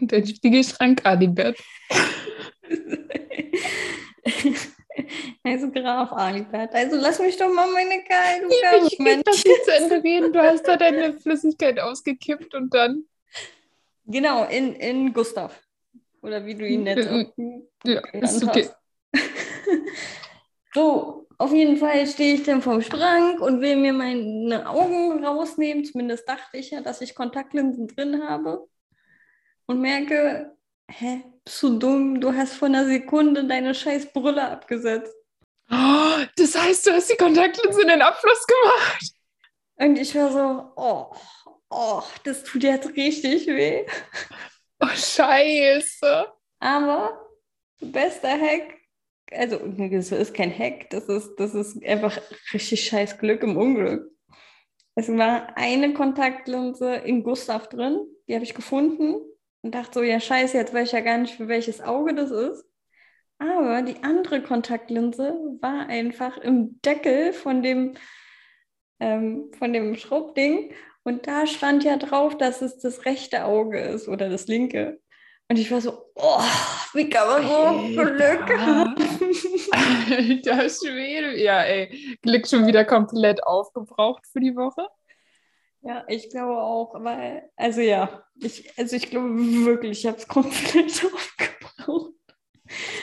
Der 0.00 0.18
richtige 0.22 0.62
Schrank 0.62 1.04
Alibert. 1.04 1.58
Also 5.44 5.70
Graf 5.70 6.12
Alibert. 6.12 6.74
Also 6.74 6.96
lass 6.96 7.18
mich 7.18 7.36
doch 7.36 7.52
mal 7.52 7.70
meine 7.72 8.02
Geil, 8.04 8.42
du 8.42 8.48
Ich 8.48 8.98
will 8.98 9.16
nicht 9.18 9.64
zu 9.64 9.72
Ende 9.72 10.02
reden. 10.02 10.32
Du 10.32 10.40
hast 10.40 10.66
da 10.66 10.76
deine 10.76 11.14
Flüssigkeit 11.14 11.78
ausgekippt 11.80 12.54
und 12.54 12.74
dann. 12.74 13.04
Genau, 14.06 14.44
in, 14.44 14.74
in 14.74 15.12
Gustav. 15.12 15.60
Oder 16.22 16.44
wie 16.44 16.54
du 16.54 16.66
ihn 16.66 16.82
nett 16.82 16.98
Ja, 17.84 18.00
ist 18.12 18.44
okay. 18.44 18.68
so, 20.74 21.26
auf 21.38 21.52
jeden 21.52 21.76
Fall 21.76 22.06
stehe 22.06 22.34
ich 22.34 22.42
dann 22.42 22.62
vom 22.62 22.82
Schrank 22.82 23.40
und 23.40 23.60
will 23.60 23.76
mir 23.76 23.92
meine 23.92 24.68
Augen 24.68 25.24
rausnehmen. 25.24 25.84
Zumindest 25.84 26.28
dachte 26.28 26.56
ich 26.56 26.70
ja, 26.70 26.80
dass 26.80 27.00
ich 27.00 27.14
Kontaktlinsen 27.14 27.86
drin 27.86 28.22
habe. 28.26 28.66
Und 29.66 29.80
merke, 29.80 30.56
hä, 30.88 31.22
bist 31.44 31.62
du 31.62 31.78
dumm? 31.78 32.20
Du 32.20 32.32
hast 32.32 32.54
vor 32.54 32.66
einer 32.66 32.86
Sekunde 32.86 33.44
deine 33.44 33.74
scheiß 33.74 34.12
Brille 34.12 34.50
abgesetzt. 34.50 35.14
Oh, 35.70 36.24
das 36.36 36.56
heißt, 36.56 36.86
du 36.86 36.92
hast 36.92 37.10
die 37.10 37.16
Kontaktlinse 37.16 37.82
in 37.82 37.88
den 37.88 38.02
Abfluss 38.02 38.46
gemacht. 38.46 39.12
Und 39.76 39.98
ich 39.98 40.14
war 40.14 40.32
so, 40.32 40.72
oh, 40.76 41.14
oh, 41.70 42.02
das 42.24 42.42
tut 42.42 42.62
jetzt 42.62 42.96
richtig 42.96 43.46
weh. 43.46 43.86
Oh, 44.80 44.86
scheiße. 44.94 46.26
Aber 46.60 47.28
bester 47.80 48.40
Hack, 48.40 48.74
also 49.30 49.58
das 49.58 50.12
ist 50.12 50.34
kein 50.34 50.56
Hack, 50.56 50.88
das 50.90 51.04
ist, 51.04 51.34
das 51.36 51.54
ist 51.54 51.84
einfach 51.84 52.18
richtig 52.52 52.84
scheiß 52.86 53.18
Glück 53.18 53.42
im 53.42 53.56
Unglück. 53.56 54.10
Es 54.94 55.08
war 55.08 55.56
eine 55.56 55.94
Kontaktlinse 55.94 56.94
in 56.96 57.22
Gustav 57.22 57.68
drin, 57.68 58.00
die 58.26 58.34
habe 58.34 58.44
ich 58.44 58.54
gefunden 58.54 59.16
und 59.62 59.74
dachte 59.74 60.00
so, 60.00 60.02
ja 60.02 60.20
scheiße, 60.20 60.56
jetzt 60.56 60.74
weiß 60.74 60.88
ich 60.88 60.92
ja 60.92 61.00
gar 61.00 61.18
nicht, 61.18 61.34
für 61.34 61.48
welches 61.48 61.80
Auge 61.80 62.14
das 62.14 62.30
ist. 62.30 62.64
Aber 63.38 63.82
die 63.82 64.02
andere 64.02 64.42
Kontaktlinse 64.42 65.34
war 65.60 65.86
einfach 65.86 66.38
im 66.38 66.80
Deckel 66.82 67.32
von 67.32 67.62
dem, 67.62 67.94
ähm, 69.00 69.50
von 69.56 69.72
dem 69.72 69.94
Schraubding 69.94 70.72
und 71.04 71.26
da 71.26 71.46
stand 71.46 71.84
ja 71.84 71.96
drauf, 71.96 72.36
dass 72.36 72.60
es 72.60 72.78
das 72.78 73.06
rechte 73.06 73.44
Auge 73.44 73.80
ist 73.80 74.08
oder 74.08 74.28
das 74.28 74.46
linke. 74.46 75.00
Und 75.48 75.58
ich 75.58 75.70
war 75.70 75.80
so, 75.80 76.10
oh, 76.14 76.42
wie 76.92 77.08
kann 77.08 77.26
man 77.26 77.42
so 77.42 78.02
Glück 78.02 78.58
haben? 78.58 78.94
Alter 79.72 80.68
Schwede. 80.68 81.40
Ja, 81.40 81.62
ey. 81.62 82.18
Glück 82.20 82.46
schon 82.46 82.66
wieder 82.66 82.84
komplett 82.84 83.42
aufgebraucht 83.42 84.26
für 84.26 84.40
die 84.40 84.54
Woche. 84.54 84.86
Ja, 85.88 86.04
ich 86.06 86.28
glaube 86.28 86.60
auch, 86.60 86.92
weil, 87.02 87.48
also 87.56 87.80
ja, 87.80 88.22
ich, 88.42 88.70
also 88.78 88.94
ich 88.94 89.08
glaube 89.08 89.30
wirklich, 89.64 90.00
ich 90.00 90.06
habe 90.06 90.18
es 90.18 90.28
komplett 90.28 91.02
aufgebraucht. 91.14 92.12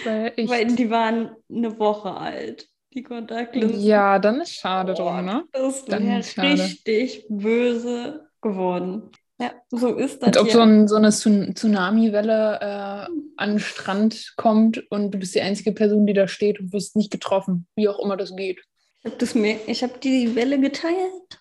Weil, 0.03 0.33
ich, 0.35 0.47
Weil 0.47 0.67
die 0.67 0.91
waren 0.91 1.31
eine 1.49 1.79
Woche 1.79 2.11
alt, 2.11 2.67
die 2.93 3.01
Kontaktlinsen. 3.01 3.81
ja, 3.81 4.19
dann 4.19 4.39
ist 4.41 4.53
schade 4.53 4.91
Oh, 4.93 4.97
drum, 4.97 5.25
ne? 5.25 5.45
Das 5.51 5.83
Dann 5.85 6.05
wäre 6.05 6.19
ist 6.19 6.33
schade. 6.33 6.61
richtig 6.61 7.25
böse 7.27 8.29
geworden. 8.39 9.09
Ja, 9.41 9.51
so 9.71 9.95
ist 9.95 10.21
das 10.21 10.27
Als 10.27 10.37
ob 10.37 10.51
so, 10.51 10.59
ein, 10.59 10.87
so 10.87 10.95
eine 10.95 11.09
Tsun- 11.09 11.55
Tsunami-Welle 11.55 12.59
äh, 12.61 13.07
an 13.37 13.49
den 13.49 13.59
Strand 13.59 14.33
kommt 14.37 14.89
und 14.91 15.11
du 15.11 15.17
bist 15.17 15.33
die 15.33 15.41
einzige 15.41 15.71
Person, 15.71 16.05
die 16.05 16.13
da 16.13 16.27
steht 16.27 16.59
und 16.59 16.71
wirst 16.71 16.95
nicht 16.95 17.09
getroffen, 17.09 17.67
wie 17.75 17.89
auch 17.89 17.97
immer 17.97 18.15
das 18.15 18.35
geht. 18.35 18.61
Ich 19.03 19.83
habe 19.83 19.93
habe 19.93 19.99
die 20.03 20.35
Welle 20.35 20.59
geteilt. 20.59 21.39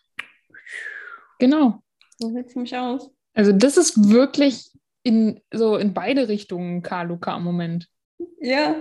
Genau. 1.38 1.82
So 2.18 2.30
sieht 2.30 2.46
es 2.46 2.54
mich 2.54 2.76
aus. 2.76 3.10
Also 3.34 3.52
das 3.52 3.76
ist 3.76 4.10
wirklich 4.10 4.70
in 5.02 5.40
so 5.52 5.76
in 5.76 5.92
beide 5.92 6.28
Richtungen 6.28 6.82
Karluka 6.82 7.36
im 7.36 7.44
Moment. 7.44 7.88
Ja, 8.40 8.76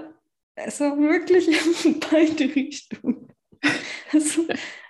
es 0.55 0.79
war 0.79 0.98
wirklich 0.98 1.48
in 1.86 2.00
beide 2.00 2.55
Richtungen. 2.55 3.27
Es, 4.12 4.39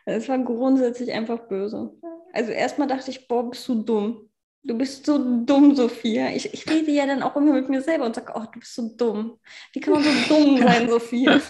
es 0.06 0.30
war 0.30 0.40
grundsätzlich 0.40 1.12
einfach 1.12 1.48
böse. 1.48 1.94
Also 2.34 2.52
erstmal 2.52 2.88
dachte 2.88 3.12
ich, 3.12 3.28
boah, 3.28 3.50
bist 3.50 3.68
du 3.68 3.84
dumm. 3.84 4.30
Du 4.64 4.78
bist 4.78 5.06
so 5.06 5.44
dumm, 5.46 5.76
Sophia. 5.76 6.30
Ich, 6.30 6.54
ich 6.54 6.70
rede 6.70 6.92
ja 6.92 7.06
dann 7.06 7.22
auch 7.22 7.36
immer 7.36 7.54
mit 7.54 7.70
mir 7.70 7.82
selber 7.82 8.06
und 8.06 8.16
sage, 8.16 8.34
oh, 8.36 8.46
du 8.52 8.60
bist 8.60 8.76
so 8.76 8.96
dumm. 8.96 9.40
Wie 9.74 9.80
kann 9.80 9.94
man 9.94 10.04
so 10.04 10.10
dumm 10.30 10.58
sein, 10.62 10.90
Sophia? 10.90 11.42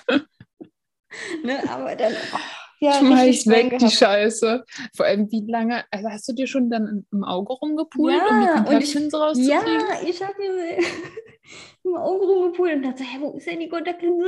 ne, 1.44 1.70
aber 1.70 1.96
dann, 1.96 2.14
oh, 2.34 2.63
ja, 2.84 2.94
Schmeiß 3.00 3.48
weg 3.48 3.70
die 3.70 3.78
gehabt. 3.78 3.94
Scheiße. 3.94 4.64
Vor 4.96 5.06
allem, 5.06 5.32
wie 5.32 5.46
lange, 5.48 5.84
also 5.92 6.10
hast 6.10 6.28
du 6.28 6.34
dir 6.34 6.48
schon 6.48 6.70
dann 6.70 7.06
im 7.12 7.24
Auge 7.24 7.54
rumgepult, 7.54 8.14
Ja, 8.14 8.28
um 8.28 8.42
die 8.42 8.64
Kontaktlinse 8.64 9.18
rauszukriegen? 9.18 9.80
Ja, 9.80 10.08
ich 10.08 10.22
habe 10.22 10.34
mir 10.38 10.78
im 11.84 11.96
Auge 11.96 12.26
rumgepult 12.26 12.76
und 12.76 12.84
dachte, 12.84 13.04
hä, 13.04 13.18
wo 13.20 13.38
ist 13.38 13.48
denn 13.48 13.60
die 13.60 13.70
Kontaktlinse? 13.70 14.28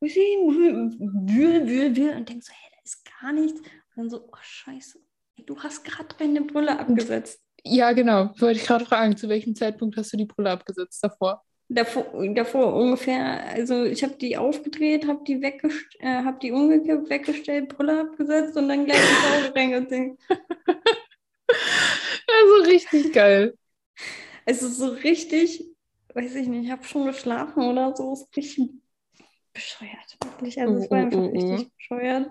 Wo 0.00 0.06
ist 0.06 0.14
sie? 0.14 0.20
Wühl, 0.20 0.90
wühl, 0.98 1.96
wühl. 1.96 2.16
Und 2.16 2.28
denk 2.28 2.42
so, 2.42 2.52
hä, 2.52 2.68
da 2.72 2.82
ist 2.84 3.04
gar 3.20 3.32
nichts. 3.32 3.60
Und 3.60 3.96
dann 3.96 4.10
so, 4.10 4.24
oh 4.26 4.36
scheiße, 4.40 4.98
du 5.46 5.58
hast 5.58 5.84
gerade 5.84 6.14
deine 6.18 6.42
Brille 6.42 6.78
abgesetzt. 6.78 7.40
Ja, 7.64 7.92
genau. 7.92 8.30
Wollte 8.38 8.58
ich 8.60 8.66
gerade 8.66 8.84
fragen, 8.84 9.16
zu 9.16 9.28
welchem 9.28 9.54
Zeitpunkt 9.54 9.96
hast 9.96 10.12
du 10.12 10.16
die 10.16 10.26
Brille 10.26 10.50
abgesetzt 10.50 11.02
davor? 11.02 11.42
Davor, 11.74 12.04
davor 12.34 12.74
ungefähr, 12.74 13.44
also 13.46 13.84
ich 13.84 14.02
habe 14.02 14.14
die 14.16 14.36
aufgedreht, 14.36 15.06
habe 15.06 15.24
die 15.26 15.40
weggest 15.40 15.96
äh, 16.00 16.22
habe 16.22 16.38
die 16.38 16.52
umgekippt, 16.52 17.08
weggestellt, 17.08 17.68
Brille 17.68 18.00
abgesetzt 18.00 18.56
und 18.58 18.68
dann 18.68 18.84
gleich 18.84 18.98
ins 18.98 19.46
Auge 19.46 19.54
reingezogen. 19.54 20.18
Also 21.48 22.54
richtig 22.66 23.12
geil. 23.12 23.54
Es 24.44 24.62
ist 24.62 24.76
so 24.76 24.88
richtig, 24.88 25.64
weiß 26.14 26.34
ich 26.34 26.48
nicht, 26.48 26.64
ich 26.64 26.70
habe 26.70 26.84
schon 26.84 27.06
geschlafen 27.06 27.62
oder 27.62 27.96
so, 27.96 28.12
ist 28.12 28.36
richtig 28.36 28.70
bescheuert. 29.54 30.18
Wirklich, 30.22 30.60
also 30.60 30.74
es 30.74 30.90
war 30.90 30.98
Oh, 30.98 31.02
einfach 31.02 31.18
oh, 31.18 31.32
oh, 31.32 31.38
oh. 31.38 31.52
richtig 31.54 31.74
bescheuert. 31.76 32.30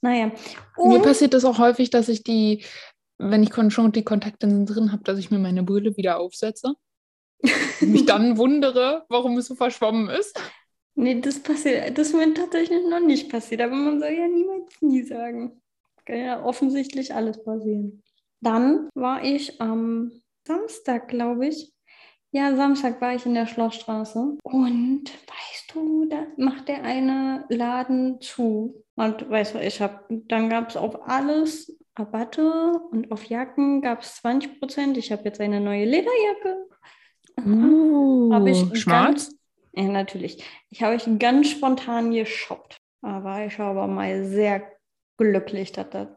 Naja. 0.00 0.26
Mir 0.26 0.96
Und, 0.96 1.02
passiert 1.02 1.34
das 1.34 1.44
auch 1.44 1.58
häufig, 1.58 1.90
dass 1.90 2.08
ich 2.08 2.22
die, 2.22 2.64
wenn 3.18 3.42
ich 3.42 3.50
schon 3.72 3.92
die 3.92 4.04
Kontaktlinsen 4.04 4.66
drin 4.66 4.92
habe, 4.92 5.02
dass 5.02 5.18
ich 5.18 5.30
mir 5.30 5.38
meine 5.38 5.62
Brille 5.62 5.96
wieder 5.96 6.18
aufsetze. 6.18 6.74
Mich 7.80 8.04
dann 8.06 8.38
wundere, 8.38 9.04
warum 9.08 9.36
es 9.38 9.46
so 9.46 9.54
verschwommen 9.54 10.08
ist. 10.08 10.38
nee, 10.94 11.20
das 11.20 11.40
passiert, 11.40 11.96
das 11.98 12.08
ist 12.08 12.14
mir 12.14 12.32
tatsächlich 12.34 12.84
noch 12.88 13.00
nicht 13.00 13.30
passiert, 13.30 13.60
aber 13.60 13.74
man 13.74 14.00
soll 14.00 14.12
ja 14.12 14.28
niemals 14.28 14.80
nie 14.80 15.02
sagen. 15.02 15.60
Kann 16.04 16.18
ja 16.18 16.44
offensichtlich 16.44 17.14
alles 17.14 17.42
passieren. 17.42 18.02
Dann 18.40 18.90
war 18.94 19.24
ich 19.24 19.60
am 19.60 20.12
Samstag, 20.46 21.08
glaube 21.08 21.46
ich. 21.46 21.72
Ja, 22.30 22.54
Samstag 22.56 23.00
war 23.00 23.14
ich 23.14 23.24
in 23.24 23.34
der 23.34 23.46
Schlossstraße. 23.46 24.36
Und 24.42 25.04
weißt 25.04 25.72
du, 25.72 26.06
da 26.06 26.26
macht 26.36 26.68
der 26.68 26.82
eine 26.82 27.44
Laden 27.48 28.20
zu. 28.20 28.84
Und 28.96 29.30
weißt 29.30 29.54
du, 29.54 29.60
ich 29.60 29.80
habe, 29.80 30.04
dann 30.26 30.50
gab 30.50 30.68
es 30.68 30.76
auf 30.76 31.08
alles 31.08 31.78
Rabatte 31.96 32.72
und 32.90 33.12
auf 33.12 33.24
Jacken 33.24 33.80
gab 33.80 34.02
es 34.02 34.16
20 34.16 34.58
Prozent. 34.58 34.96
Ich 34.96 35.12
habe 35.12 35.24
jetzt 35.24 35.40
eine 35.40 35.60
neue 35.60 35.84
Lederjacke. 35.84 36.68
Uh, 37.38 38.32
Habe 38.32 38.50
ich 38.50 38.58
schwarz? 38.80 39.28
ganz- 39.28 39.36
Ja, 39.72 39.84
natürlich. 39.84 40.42
Ich 40.70 40.82
habe 40.82 40.94
ich 40.94 41.06
ganz 41.18 41.48
spontan 41.50 42.10
geshoppt. 42.12 42.76
Da 43.02 43.22
war 43.24 43.44
ich 43.46 43.58
aber 43.58 43.86
mal 43.86 44.24
sehr 44.26 44.62
glücklich, 45.16 45.72
dass 45.72 45.90
das. 45.90 46.08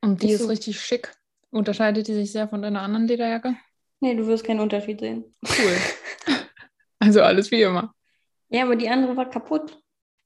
Und 0.00 0.22
die 0.22 0.28
Ist 0.28 0.34
ist 0.34 0.40
so- 0.42 0.48
richtig 0.48 0.80
schick. 0.80 1.12
Unterscheidet 1.50 2.06
die 2.08 2.14
sich 2.14 2.30
sehr 2.32 2.48
von 2.48 2.62
deiner 2.62 2.82
anderen 2.82 3.06
Lederjacke? 3.08 3.56
Nee, 4.00 4.14
du 4.14 4.26
wirst 4.26 4.44
keinen 4.44 4.60
Unterschied 4.60 5.00
sehen. 5.00 5.24
Cool. 5.44 5.76
also 7.00 7.22
alles 7.22 7.50
wie 7.50 7.62
immer. 7.62 7.92
Ja, 8.48 8.64
aber 8.64 8.76
die 8.76 8.88
andere 8.88 9.16
war 9.16 9.28
kaputt. 9.28 9.79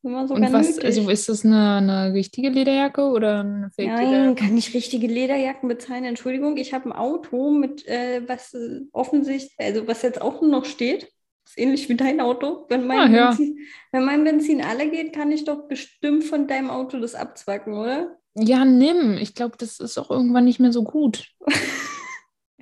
Sogar 0.05 0.31
Und 0.31 0.53
was, 0.53 0.69
nötig. 0.69 0.85
also 0.85 1.09
ist 1.09 1.29
das 1.31 1.45
eine, 1.47 1.77
eine 1.77 2.13
richtige 2.13 2.51
Lederjacke 2.51 3.03
oder 3.07 3.41
eine 3.41 3.51
Nein, 3.61 3.71
Fake-Lederjacke? 3.71 4.35
kann 4.35 4.57
ich 4.59 4.75
richtige 4.75 5.07
Lederjacken 5.07 5.67
bezahlen. 5.69 6.05
Entschuldigung, 6.05 6.59
ich 6.59 6.75
habe 6.75 6.91
ein 6.91 6.93
Auto 6.93 7.51
mit, 7.51 7.87
äh, 7.89 8.23
was 8.27 8.53
äh, 8.53 8.83
offensichtlich, 8.93 9.55
also 9.59 9.89
was 9.89 10.03
jetzt 10.03 10.21
auch 10.21 10.43
noch 10.43 10.67
steht. 10.67 11.09
Ist 11.47 11.59
ähnlich 11.59 11.89
wie 11.89 11.97
dein 11.97 12.21
Auto. 12.21 12.67
Wenn 12.69 12.87
mein, 12.87 12.99
Ah, 12.99 13.17
ja. 13.17 13.29
Benzin, 13.31 13.59
wenn 13.93 14.05
mein 14.05 14.25
Benzin 14.25 14.63
alle 14.63 14.91
geht, 14.91 15.15
kann 15.15 15.33
ich 15.33 15.45
doch 15.45 15.69
bestimmt 15.69 16.25
von 16.25 16.47
deinem 16.47 16.71
Auto 16.71 16.99
das 17.01 17.15
abzwacken, 17.15 17.75
oder? 17.75 18.17
Ja, 18.35 18.65
nimm. 18.65 19.17
Ich 19.19 19.35
glaube, 19.35 19.57
das 19.59 19.79
ist 19.81 19.97
auch 19.99 20.11
irgendwann 20.11 20.45
nicht 20.45 20.61
mehr 20.61 20.73
so 20.73 20.85
gut. 20.85 21.29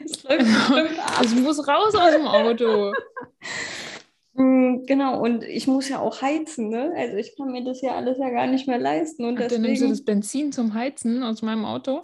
Es 0.05 0.23
läuft 0.25 0.39
bestimmt 0.47 0.99
ab. 0.99 1.21
Es 1.23 1.35
muss 1.35 1.69
raus 1.69 1.95
aus 1.95 2.13
dem 2.13 2.27
Auto. 2.27 2.93
Mm, 4.35 4.63
Genau, 4.87 5.23
und 5.23 5.45
ich 5.45 5.67
muss 5.67 5.89
ja 5.89 6.01
auch 6.01 6.23
heizen, 6.23 6.69
ne? 6.69 6.93
Also 6.97 7.17
ich 7.17 7.37
kann 7.37 7.53
mir 7.53 7.65
das 7.65 7.81
ja 7.83 7.95
alles 7.95 8.19
ja 8.19 8.31
gar 8.31 8.47
nicht 8.47 8.67
mehr 8.67 8.79
leisten. 8.79 9.25
Und 9.25 9.41
Ach, 9.41 9.49
dann 9.49 9.63
nimmst 9.63 9.83
du 9.83 9.87
deswegen. 9.87 9.91
das 9.91 10.05
Benzin 10.05 10.53
zum 10.53 10.75
Heizen 10.75 11.23
aus 11.23 11.43
meinem 11.43 11.65
Auto? 11.65 12.03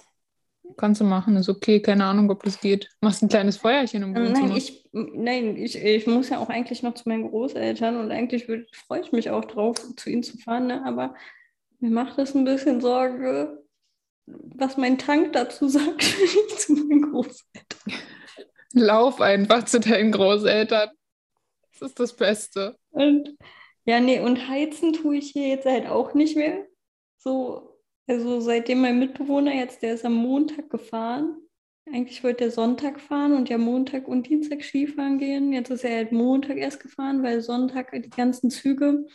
Kannst 0.76 1.00
du 1.00 1.04
machen, 1.04 1.36
ist 1.36 1.48
okay, 1.48 1.80
keine 1.80 2.04
Ahnung, 2.04 2.30
ob 2.30 2.42
das 2.42 2.60
geht. 2.60 2.90
Machst 3.00 3.22
ein 3.22 3.28
kleines 3.28 3.56
Feuerchen 3.56 4.02
im 4.02 4.14
Wohnzimmer. 4.14 4.48
Nein, 4.48 4.56
ich, 4.56 4.84
nein 4.92 5.56
ich, 5.56 5.82
ich 5.82 6.06
muss 6.06 6.28
ja 6.28 6.38
auch 6.38 6.50
eigentlich 6.50 6.82
noch 6.82 6.94
zu 6.94 7.08
meinen 7.08 7.28
Großeltern 7.28 7.96
und 7.96 8.12
eigentlich 8.12 8.46
freue 8.72 9.00
ich 9.00 9.10
mich 9.10 9.30
auch 9.30 9.46
drauf, 9.46 9.76
zu 9.96 10.10
ihnen 10.10 10.22
zu 10.22 10.36
fahren, 10.36 10.66
ne? 10.66 10.84
aber 10.84 11.14
mir 11.80 11.90
macht 11.90 12.18
das 12.18 12.34
ein 12.34 12.44
bisschen 12.44 12.80
Sorge, 12.82 13.62
was 14.26 14.76
mein 14.76 14.98
Tank 14.98 15.32
dazu 15.32 15.68
sagt, 15.68 15.86
wenn 15.86 16.46
ich 16.48 16.58
zu 16.58 16.72
meinen 16.74 17.10
Großeltern. 17.12 17.92
Lauf 18.74 19.20
einfach 19.22 19.64
zu 19.64 19.80
deinen 19.80 20.12
Großeltern. 20.12 20.90
Das 21.78 21.90
ist 21.90 22.00
das 22.00 22.14
Beste. 22.14 22.76
Und 22.90 23.36
Ja, 23.84 24.00
nee, 24.00 24.20
und 24.20 24.48
heizen 24.48 24.92
tue 24.92 25.16
ich 25.16 25.30
hier 25.30 25.48
jetzt 25.48 25.66
halt 25.66 25.86
auch 25.86 26.14
nicht 26.14 26.36
mehr. 26.36 26.66
So, 27.18 27.78
also 28.06 28.40
seitdem 28.40 28.80
mein 28.82 28.98
Mitbewohner 28.98 29.54
jetzt, 29.54 29.82
der 29.82 29.94
ist 29.94 30.04
am 30.04 30.14
Montag 30.14 30.70
gefahren. 30.70 31.36
Eigentlich 31.86 32.22
wollte 32.22 32.44
er 32.44 32.50
Sonntag 32.50 33.00
fahren 33.00 33.32
und 33.34 33.48
ja 33.48 33.56
Montag 33.56 34.08
und 34.08 34.28
Dienstag 34.28 34.62
Skifahren 34.62 35.18
gehen. 35.18 35.52
Jetzt 35.54 35.70
ist 35.70 35.84
er 35.84 35.96
halt 35.96 36.12
Montag 36.12 36.58
erst 36.58 36.80
gefahren, 36.80 37.22
weil 37.22 37.40
Sonntag 37.40 37.92
die 37.92 38.10
ganzen 38.10 38.50
Züge 38.50 39.06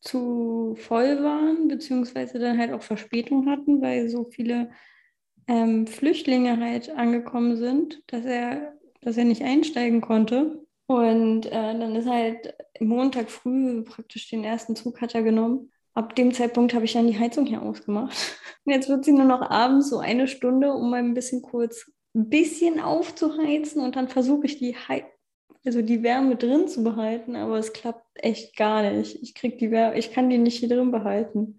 zu 0.00 0.76
voll 0.78 1.22
waren, 1.22 1.68
beziehungsweise 1.68 2.38
dann 2.38 2.58
halt 2.58 2.72
auch 2.72 2.82
Verspätung 2.82 3.48
hatten, 3.48 3.80
weil 3.82 4.08
so 4.10 4.24
viele 4.30 4.70
ähm, 5.48 5.86
Flüchtlinge 5.86 6.58
halt 6.58 6.90
angekommen 6.90 7.56
sind, 7.56 8.02
dass 8.08 8.24
er, 8.24 8.74
dass 9.02 9.16
er 9.16 9.24
nicht 9.24 9.42
einsteigen 9.42 10.00
konnte. 10.00 10.63
Und 10.86 11.46
äh, 11.46 11.50
dann 11.50 11.96
ist 11.96 12.08
halt 12.08 12.54
Montag 12.80 13.30
früh 13.30 13.82
praktisch 13.82 14.28
den 14.28 14.44
ersten 14.44 14.76
Zug 14.76 15.00
hat 15.00 15.14
er 15.14 15.22
genommen. 15.22 15.72
Ab 15.94 16.14
dem 16.14 16.32
Zeitpunkt 16.32 16.74
habe 16.74 16.84
ich 16.84 16.92
dann 16.92 17.06
die 17.06 17.18
Heizung 17.18 17.46
hier 17.46 17.62
ausgemacht. 17.62 18.14
Und 18.64 18.72
jetzt 18.72 18.88
wird 18.88 19.04
sie 19.04 19.12
nur 19.12 19.24
noch 19.24 19.48
abends 19.50 19.88
so 19.88 19.98
eine 19.98 20.28
Stunde, 20.28 20.72
um 20.72 20.90
mal 20.90 20.98
ein 20.98 21.14
bisschen 21.14 21.42
kurz 21.42 21.90
ein 22.14 22.28
bisschen 22.28 22.80
aufzuheizen 22.80 23.82
und 23.82 23.96
dann 23.96 24.08
versuche 24.08 24.46
ich 24.46 24.58
die 24.58 24.76
He 24.76 25.02
also 25.66 25.80
die 25.80 26.02
Wärme 26.02 26.36
drin 26.36 26.68
zu 26.68 26.84
behalten, 26.84 27.36
aber 27.36 27.58
es 27.58 27.72
klappt 27.72 28.04
echt 28.14 28.54
gar 28.56 28.82
nicht. 28.82 29.22
Ich 29.22 29.34
krieg 29.34 29.58
die 29.58 29.70
Wärme, 29.70 29.96
ich 29.96 30.12
kann 30.12 30.28
die 30.28 30.36
nicht 30.36 30.58
hier 30.58 30.68
drin 30.68 30.90
behalten. 30.90 31.58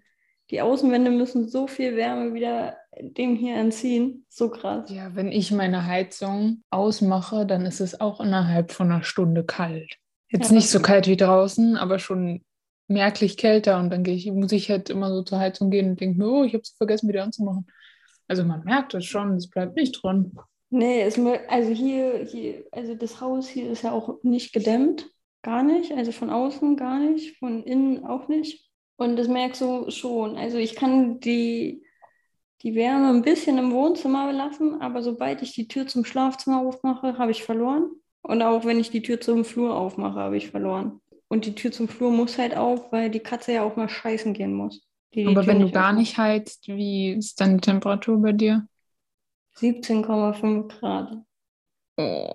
Die 0.50 0.60
Außenwände 0.60 1.10
müssen 1.10 1.48
so 1.48 1.66
viel 1.66 1.96
Wärme 1.96 2.32
wieder 2.32 2.76
dem 3.00 3.36
hier 3.36 3.56
entziehen. 3.56 4.24
So 4.28 4.50
krass. 4.50 4.90
Ja, 4.90 5.14
wenn 5.14 5.30
ich 5.30 5.50
meine 5.52 5.86
Heizung 5.86 6.62
ausmache, 6.70 7.46
dann 7.46 7.66
ist 7.66 7.80
es 7.80 8.00
auch 8.00 8.20
innerhalb 8.20 8.72
von 8.72 8.90
einer 8.90 9.02
Stunde 9.02 9.44
kalt. 9.44 9.96
Jetzt 10.28 10.50
ja, 10.50 10.56
nicht 10.56 10.70
so 10.70 10.80
kalt 10.80 11.06
wie 11.06 11.16
draußen, 11.16 11.76
aber 11.76 11.98
schon 11.98 12.42
merklich 12.88 13.36
kälter. 13.36 13.78
Und 13.78 13.90
dann 13.90 14.02
gehe 14.02 14.14
ich, 14.14 14.30
muss 14.30 14.52
ich 14.52 14.70
halt 14.70 14.90
immer 14.90 15.10
so 15.10 15.22
zur 15.22 15.38
Heizung 15.38 15.70
gehen 15.70 15.90
und 15.90 16.00
denke 16.00 16.18
mir, 16.18 16.28
oh, 16.28 16.44
ich 16.44 16.54
habe 16.54 16.62
es 16.62 16.70
vergessen, 16.70 17.08
wieder 17.08 17.24
anzumachen. 17.24 17.66
Also 18.28 18.44
man 18.44 18.64
merkt 18.64 18.94
es 18.94 19.04
schon, 19.04 19.34
es 19.34 19.48
bleibt 19.48 19.76
nicht 19.76 20.02
drin. 20.02 20.32
Nee, 20.70 21.02
es, 21.02 21.18
also 21.48 21.70
hier, 21.70 22.24
hier, 22.24 22.64
also 22.72 22.94
das 22.94 23.20
Haus 23.20 23.48
hier 23.48 23.70
ist 23.70 23.82
ja 23.82 23.92
auch 23.92 24.22
nicht 24.22 24.52
gedämmt. 24.52 25.08
Gar 25.42 25.62
nicht. 25.62 25.92
Also 25.92 26.10
von 26.10 26.30
außen 26.30 26.76
gar 26.76 26.98
nicht, 26.98 27.38
von 27.38 27.62
innen 27.62 28.04
auch 28.04 28.26
nicht. 28.26 28.68
Und 28.96 29.16
das 29.16 29.28
merkst 29.28 29.60
du 29.60 29.90
schon. 29.90 30.36
Also 30.36 30.58
ich 30.58 30.74
kann 30.74 31.20
die, 31.20 31.84
die 32.66 32.74
Wärme 32.74 33.10
ein 33.10 33.22
bisschen 33.22 33.58
im 33.58 33.70
Wohnzimmer 33.70 34.32
lassen, 34.32 34.80
aber 34.80 35.00
sobald 35.00 35.40
ich 35.40 35.52
die 35.52 35.68
Tür 35.68 35.86
zum 35.86 36.04
Schlafzimmer 36.04 36.58
aufmache, 36.58 37.16
habe 37.16 37.30
ich 37.30 37.44
verloren. 37.44 37.90
Und 38.22 38.42
auch 38.42 38.64
wenn 38.64 38.80
ich 38.80 38.90
die 38.90 39.02
Tür 39.02 39.20
zum 39.20 39.44
Flur 39.44 39.76
aufmache, 39.76 40.18
habe 40.18 40.36
ich 40.36 40.50
verloren. 40.50 41.00
Und 41.28 41.46
die 41.46 41.54
Tür 41.54 41.70
zum 41.70 41.86
Flur 41.86 42.10
muss 42.10 42.38
halt 42.38 42.56
auf, 42.56 42.90
weil 42.90 43.08
die 43.08 43.20
Katze 43.20 43.52
ja 43.52 43.62
auch 43.62 43.76
mal 43.76 43.88
scheißen 43.88 44.34
gehen 44.34 44.52
muss. 44.52 44.84
Die 45.14 45.22
die 45.22 45.28
aber 45.28 45.42
Tür 45.42 45.52
wenn 45.52 45.60
du 45.60 45.70
gar 45.70 45.92
nicht 45.92 46.18
heizt, 46.18 46.66
wie 46.66 47.12
ist 47.12 47.40
dann 47.40 47.58
die 47.58 47.60
Temperatur 47.60 48.20
bei 48.20 48.32
dir? 48.32 48.66
17,5 49.58 50.66
Grad. 50.66 51.18
Oh. 51.98 52.32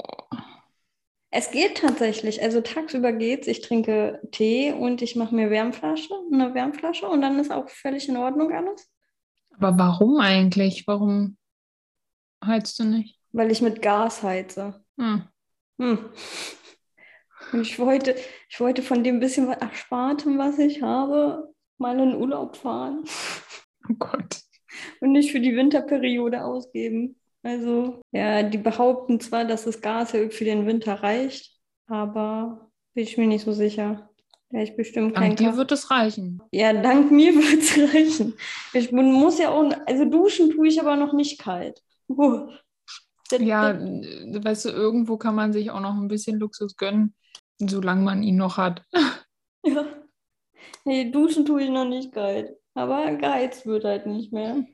Es 1.30 1.52
geht 1.52 1.80
tatsächlich. 1.80 2.42
Also 2.42 2.62
tagsüber 2.62 3.12
geht's. 3.12 3.48
Ich 3.48 3.60
trinke 3.60 4.22
Tee 4.32 4.72
und 4.72 5.02
ich 5.02 5.18
mache 5.18 5.36
mir 5.36 5.50
Wärmflasche, 5.50 6.14
eine 6.32 6.54
Wärmflasche 6.54 7.10
und 7.10 7.22
dann 7.22 7.38
ist 7.38 7.52
auch 7.52 7.68
völlig 7.68 8.08
in 8.08 8.16
Ordnung 8.16 8.54
alles. 8.54 8.90
Aber 9.58 9.77
warum 9.77 10.20
eigentlich? 10.20 10.86
Warum 10.88 11.38
heizt 12.43 12.79
du 12.79 12.84
nicht? 12.84 13.20
Weil 13.31 13.51
ich 13.51 13.62
mit 13.62 13.81
Gas 13.81 14.24
heize. 14.24 14.84
Hm. 14.98 15.24
Hm. 15.79 16.10
Und 17.51 17.62
ich 17.62 17.79
wollte, 17.79 18.15
ich 18.50 18.60
wollte 18.60 18.81
von 18.81 19.03
dem 19.03 19.20
bisschen 19.20 19.48
was 19.48 19.58
Erspartem, 19.58 20.38
was 20.38 20.60
ich 20.60 20.81
habe, 20.81 21.53
mal 21.77 22.00
in 22.00 22.15
Urlaub 22.15 22.55
fahren. 22.58 23.03
Oh 23.89 23.96
Gott. 23.98 24.39
Und 25.00 25.12
nicht 25.13 25.31
für 25.31 25.39
die 25.39 25.55
Winterperiode 25.55 26.43
ausgeben. 26.43 27.20
Also, 27.41 28.00
ja, 28.12 28.43
die 28.43 28.60
behaupten 28.60 29.20
zwar, 29.20 29.43
dass 29.43 29.63
das 29.63 29.81
Gas 29.81 30.12
ja 30.12 30.29
für 30.29 30.46
den 30.46 30.67
Winter 30.67 31.01
reicht, 31.01 31.60
aber 31.88 32.72
bin 32.94 33.03
ich 33.03 33.18
mir 33.18 33.25
nicht 33.25 33.44
so 33.44 33.53
sicher. 33.53 34.11
Ja, 34.51 34.61
ich 34.61 34.75
bestimmt 34.75 35.16
kein 35.16 35.35
Dank 35.35 35.37
dir 35.37 35.57
wird 35.57 35.72
es 35.72 35.90
reichen. 35.92 36.42
Ja, 36.51 36.74
dank 36.74 37.11
mir 37.11 37.33
wird 37.35 37.61
es 37.61 37.77
reichen. 37.94 38.33
Ich 38.74 38.92
muss 38.92 39.40
ja 39.40 39.50
auch, 39.50 39.72
also 39.85 40.05
duschen 40.05 40.51
tue 40.51 40.68
ich 40.68 40.79
aber 40.79 40.96
noch 40.96 41.14
nicht 41.14 41.40
kalt. 41.40 41.81
Uh. 42.09 42.50
Ja, 43.40 43.79
weißt 43.79 44.66
du, 44.66 44.70
irgendwo 44.70 45.16
kann 45.16 45.35
man 45.35 45.53
sich 45.53 45.72
auch 45.72 45.79
noch 45.79 45.96
ein 45.96 46.09
bisschen 46.09 46.37
Luxus 46.37 46.75
gönnen, 46.75 47.16
solange 47.59 48.03
man 48.03 48.24
ihn 48.24 48.37
noch 48.37 48.57
hat. 48.57 48.83
Ja. 49.64 49.85
Nee, 50.85 51.11
duschen 51.11 51.46
tue 51.46 51.61
ich 51.61 51.70
noch 51.70 51.85
nicht 51.85 52.14
kalt. 52.14 52.57
Aber 52.74 53.11
geheizt 53.16 53.68
wird 53.68 53.83
halt 53.83 54.07
nicht 54.07 54.33
mehr. 54.33 54.66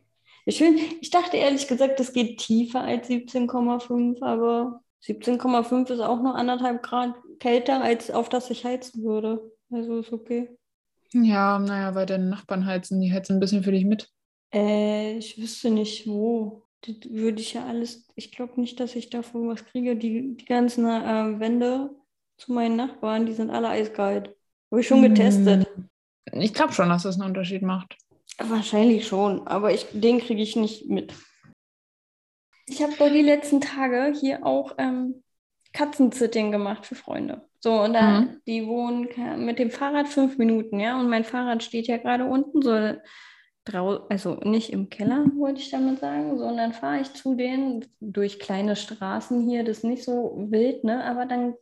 Ich, 0.46 0.60
find, 0.60 0.80
ich 1.02 1.10
dachte 1.10 1.36
ehrlich 1.36 1.68
gesagt, 1.68 2.00
das 2.00 2.14
geht 2.14 2.40
tiefer 2.40 2.82
als 2.82 3.10
17,5, 3.10 4.24
aber 4.24 4.82
17,5 5.04 5.92
ist 5.92 6.00
auch 6.00 6.22
nur 6.22 6.36
anderthalb 6.36 6.84
Grad 6.84 7.16
kälter, 7.40 7.82
als 7.82 8.12
auf 8.12 8.30
das 8.30 8.50
ich 8.50 8.64
heizen 8.64 9.04
würde. 9.04 9.52
Also 9.72 10.00
ist 10.00 10.14
okay. 10.14 10.50
Ja, 11.14 11.60
naja, 11.60 11.96
weil 11.96 12.06
deine 12.06 12.26
Nachbarn 12.26 12.66
heizen, 12.66 13.00
die 13.02 13.12
heizen 13.12 13.38
ein 13.38 13.40
bisschen 13.40 13.64
für 13.64 13.72
dich 13.72 13.86
mit. 13.86 14.10
Äh, 14.54 15.18
ich 15.18 15.38
wüsste 15.42 15.70
nicht 15.70 16.08
wo. 16.08 16.64
Das 16.82 16.96
würde 17.10 17.42
ich 17.42 17.54
ja 17.54 17.66
alles, 17.66 18.08
ich 18.16 18.32
glaube 18.32 18.60
nicht, 18.60 18.80
dass 18.80 18.96
ich 18.96 19.10
davon 19.10 19.48
was 19.48 19.66
kriege. 19.66 19.96
Die, 19.96 20.36
die 20.36 20.46
ganzen 20.46 20.86
äh, 20.86 21.40
Wände 21.40 21.90
zu 22.38 22.54
meinen 22.54 22.76
Nachbarn, 22.76 23.26
die 23.26 23.34
sind 23.34 23.50
alle 23.50 23.70
eiskalt. 23.70 24.36
Habe 24.72 24.82
ich 24.82 24.88
schon 24.88 25.02
getestet. 25.02 25.68
Hm, 25.76 26.42
ich 26.42 26.54
glaube 26.54 26.74
schon, 26.74 26.90
dass 26.90 27.04
das 27.04 27.16
einen 27.16 27.30
Unterschied 27.30 27.62
macht. 27.62 27.98
Wahrscheinlich 28.38 29.08
schon, 29.08 29.48
aber 29.48 29.74
ich, 29.74 29.88
den 29.94 30.20
kriege 30.20 30.44
ich 30.44 30.56
nicht 30.56 30.88
mit. 30.88 31.14
Ich 32.68 32.84
habe 32.84 32.94
doch 33.00 33.10
die 33.10 33.22
letzten 33.22 33.62
Tage 33.62 34.14
hier 34.20 34.46
auch 34.46 34.76
ähm, 34.78 35.24
Katzensitting 35.74 36.52
gemacht 36.52 36.86
für 36.86 36.96
Freunde. 36.96 37.47
So, 37.68 37.82
und 37.82 37.92
da, 37.92 38.22
mhm. 38.22 38.42
die 38.48 38.66
wohnen 38.66 39.10
mit 39.46 39.60
dem 39.60 39.72
Fahrrad 39.72 40.08
fünf 40.08 40.38
Minuten, 40.38 40.80
ja, 40.80 40.98
und 40.98 41.10
mein 41.10 41.26
Fahrrad 41.26 41.62
steht 41.64 41.88
ja 41.88 41.98
gerade 41.98 42.24
unten, 42.24 42.62
so 42.62 42.94
drau 43.66 44.08
also 44.08 44.36
nicht 44.36 44.72
im 44.72 44.88
Keller, 44.88 45.26
wollte 45.36 45.60
ich 45.60 45.70
damit 45.70 46.00
sagen, 46.00 46.38
sondern 46.38 46.72
fahre 46.72 47.02
ich 47.02 47.12
zu 47.14 47.36
denen 47.36 47.84
durch 48.00 48.40
kleine 48.40 48.78
Straßen 48.78 49.46
hier, 49.50 49.66
das 49.66 49.80
ist 49.80 49.84
nicht 49.84 50.06
so 50.06 50.48
wild, 50.50 50.86
ne, 50.86 51.04
aber 51.04 51.26
dann 51.26 51.56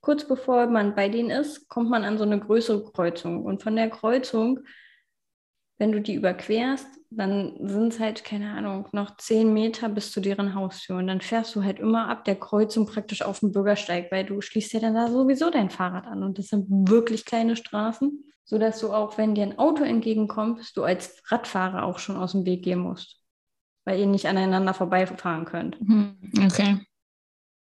kurz 0.00 0.22
bevor 0.22 0.68
man 0.68 0.94
bei 0.94 1.08
denen 1.08 1.30
ist, 1.30 1.68
kommt 1.68 1.90
man 1.90 2.04
an 2.04 2.16
so 2.16 2.22
eine 2.22 2.38
größere 2.38 2.84
Kreuzung. 2.84 3.44
Und 3.44 3.60
von 3.60 3.74
der 3.74 3.90
Kreuzung 3.90 4.60
wenn 5.80 5.92
du 5.92 6.00
die 6.02 6.14
überquerst, 6.14 6.86
dann 7.08 7.56
sind 7.66 7.94
es 7.94 7.98
halt, 7.98 8.22
keine 8.22 8.52
Ahnung, 8.52 8.86
noch 8.92 9.16
zehn 9.16 9.52
Meter 9.52 9.88
bis 9.88 10.12
zu 10.12 10.20
deren 10.20 10.54
Haustür. 10.54 10.98
Und 10.98 11.06
dann 11.06 11.22
fährst 11.22 11.56
du 11.56 11.64
halt 11.64 11.80
immer 11.80 12.08
ab 12.08 12.26
der 12.26 12.36
Kreuzung 12.36 12.84
praktisch 12.84 13.22
auf 13.22 13.40
den 13.40 13.50
Bürgersteig, 13.50 14.12
weil 14.12 14.26
du 14.26 14.42
schließt 14.42 14.74
ja 14.74 14.80
dann 14.80 14.94
da 14.94 15.08
sowieso 15.08 15.48
dein 15.48 15.70
Fahrrad 15.70 16.06
an. 16.06 16.22
Und 16.22 16.38
das 16.38 16.48
sind 16.48 16.66
wirklich 16.68 17.24
kleine 17.24 17.56
Straßen, 17.56 18.22
sodass 18.44 18.78
du 18.80 18.92
auch, 18.92 19.16
wenn 19.16 19.34
dir 19.34 19.44
ein 19.44 19.58
Auto 19.58 19.82
entgegenkommt, 19.82 20.76
du 20.76 20.84
als 20.84 21.22
Radfahrer 21.28 21.84
auch 21.84 21.98
schon 21.98 22.18
aus 22.18 22.32
dem 22.32 22.44
Weg 22.44 22.62
gehen 22.62 22.80
musst. 22.80 23.16
Weil 23.86 24.00
ihr 24.00 24.06
nicht 24.06 24.26
aneinander 24.26 24.74
vorbeifahren 24.74 25.46
könnt. 25.46 25.80
Mhm, 25.80 26.18
okay. 26.44 26.78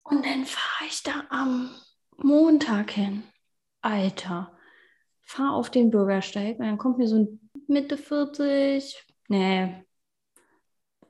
Und 0.03 0.27
dann 0.27 0.45
fahre 0.45 0.87
ich 0.87 1.03
da 1.03 1.25
am 1.31 1.71
Montag 2.19 2.91
hin. 2.91 3.23
Alter, 3.81 4.53
fahr 5.25 5.55
auf 5.55 5.71
den 5.71 5.91
Bürgersteig 5.91 6.59
und 6.59 6.67
dann 6.67 6.79
kommt 6.79 6.99
mir 6.99 7.09
so 7.09 7.17
ein 7.17 7.51
Mitte 7.69 7.97
40, 7.97 9.05
nee, 9.29 9.85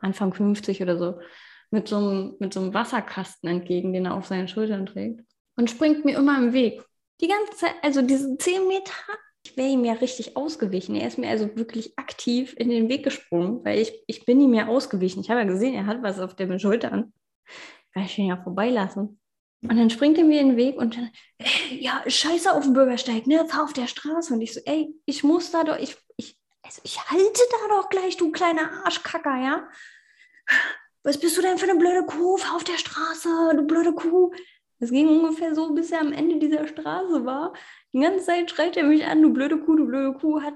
Anfang 0.01 0.35
50 0.35 0.83
oder 0.83 0.99
so, 0.99 1.21
mit 1.71 1.89
so, 1.89 1.97
einem, 1.97 2.37
mit 2.39 2.53
so 2.53 2.61
einem 2.61 2.75
Wasserkasten 2.75 3.49
entgegen, 3.49 3.93
den 3.93 4.07
er 4.07 4.15
auf 4.15 4.27
seinen 4.27 4.49
Schultern 4.49 4.87
trägt. 4.87 5.21
Und 5.57 5.71
springt 5.71 6.05
mir 6.05 6.17
immer 6.17 6.39
im 6.39 6.53
Weg. 6.53 6.83
Die 7.21 7.29
ganze 7.29 7.57
Zeit, 7.57 7.75
also 7.83 8.03
diese 8.03 8.37
10 8.37 8.67
Meter, 8.69 8.93
ich 9.45 9.57
wäre 9.57 9.69
ihm 9.69 9.85
ja 9.85 9.95
richtig 9.95 10.37
ausgewichen. 10.37 10.95
Er 10.95 11.09
ist 11.09 11.19
mir 11.19 11.29
also 11.29 11.57
wirklich 11.57 11.99
aktiv 11.99 12.55
in 12.59 12.69
den 12.69 12.89
Weg 12.89 13.05
gesprungen, 13.05 13.65
weil 13.65 13.79
ich, 13.79 13.93
ich 14.07 14.25
bin 14.25 14.41
ihm 14.41 14.55
ja 14.55 14.69
ausgewichen. 14.69 15.21
Ich 15.21 15.31
habe 15.31 15.41
ja 15.41 15.47
gesehen, 15.47 15.75
er 15.75 15.87
hat 15.87 16.03
was 16.03 16.21
auf 16.21 16.35
den 16.35 16.59
Schultern. 16.59 17.13
Kann 17.93 18.05
ich 18.05 18.19
ihn 18.19 18.27
ja 18.27 18.37
vorbeilassen. 18.43 19.21
Und 19.63 19.77
dann 19.77 19.91
springt 19.91 20.19
er 20.19 20.25
mir 20.25 20.41
in 20.41 20.51
den 20.51 20.57
Weg 20.57 20.77
und 20.77 20.97
dann, 20.97 21.11
ey, 21.39 21.79
ja, 21.81 22.03
scheiße 22.07 22.53
auf 22.53 22.65
dem 22.65 22.73
Bürgersteig, 22.73 23.27
ne, 23.27 23.47
fahr 23.47 23.65
auf 23.65 23.73
der 23.73 23.87
Straße. 23.87 24.35
Und 24.35 24.41
ich 24.41 24.53
so, 24.53 24.61
ey, 24.65 24.93
ich 25.07 25.23
muss 25.23 25.53
da 25.53 25.63
doch, 25.63 25.79
ich, 25.79 25.97
ich, 26.17 26.37
also 26.63 26.81
ich 26.85 26.99
halte 27.09 27.41
da 27.51 27.77
doch 27.77 27.89
gleich, 27.89 28.17
du 28.17 28.33
kleiner 28.33 28.85
Arschkacker, 28.85 29.37
ja? 29.37 29.69
Was 31.05 31.19
bist 31.19 31.37
du 31.37 31.43
denn 31.43 31.59
für 31.59 31.69
eine 31.69 31.79
blöde 31.79 32.05
Kuh? 32.07 32.37
Fahr 32.37 32.57
auf 32.57 32.65
der 32.65 32.79
Straße, 32.79 33.29
du 33.57 33.63
blöde 33.63 33.93
Kuh. 33.93 34.33
Es 34.81 34.91
ging 34.91 35.07
ungefähr 35.09 35.55
so, 35.55 35.73
bis 35.75 35.93
er 35.93 36.01
am 36.01 36.13
Ende 36.13 36.41
dieser 36.41 36.67
Straße 36.67 37.25
war. 37.25 37.53
Die 37.93 38.01
ganze 38.01 38.25
Zeit 38.25 38.51
schreit 38.51 38.77
er 38.77 38.85
mich 38.85 39.05
an, 39.07 39.23
du 39.23 39.33
blöde 39.33 39.59
Kuh, 39.59 39.77
du 39.77 39.87
blöde 39.87 40.19
Kuh. 40.19 40.43
Hat 40.43 40.55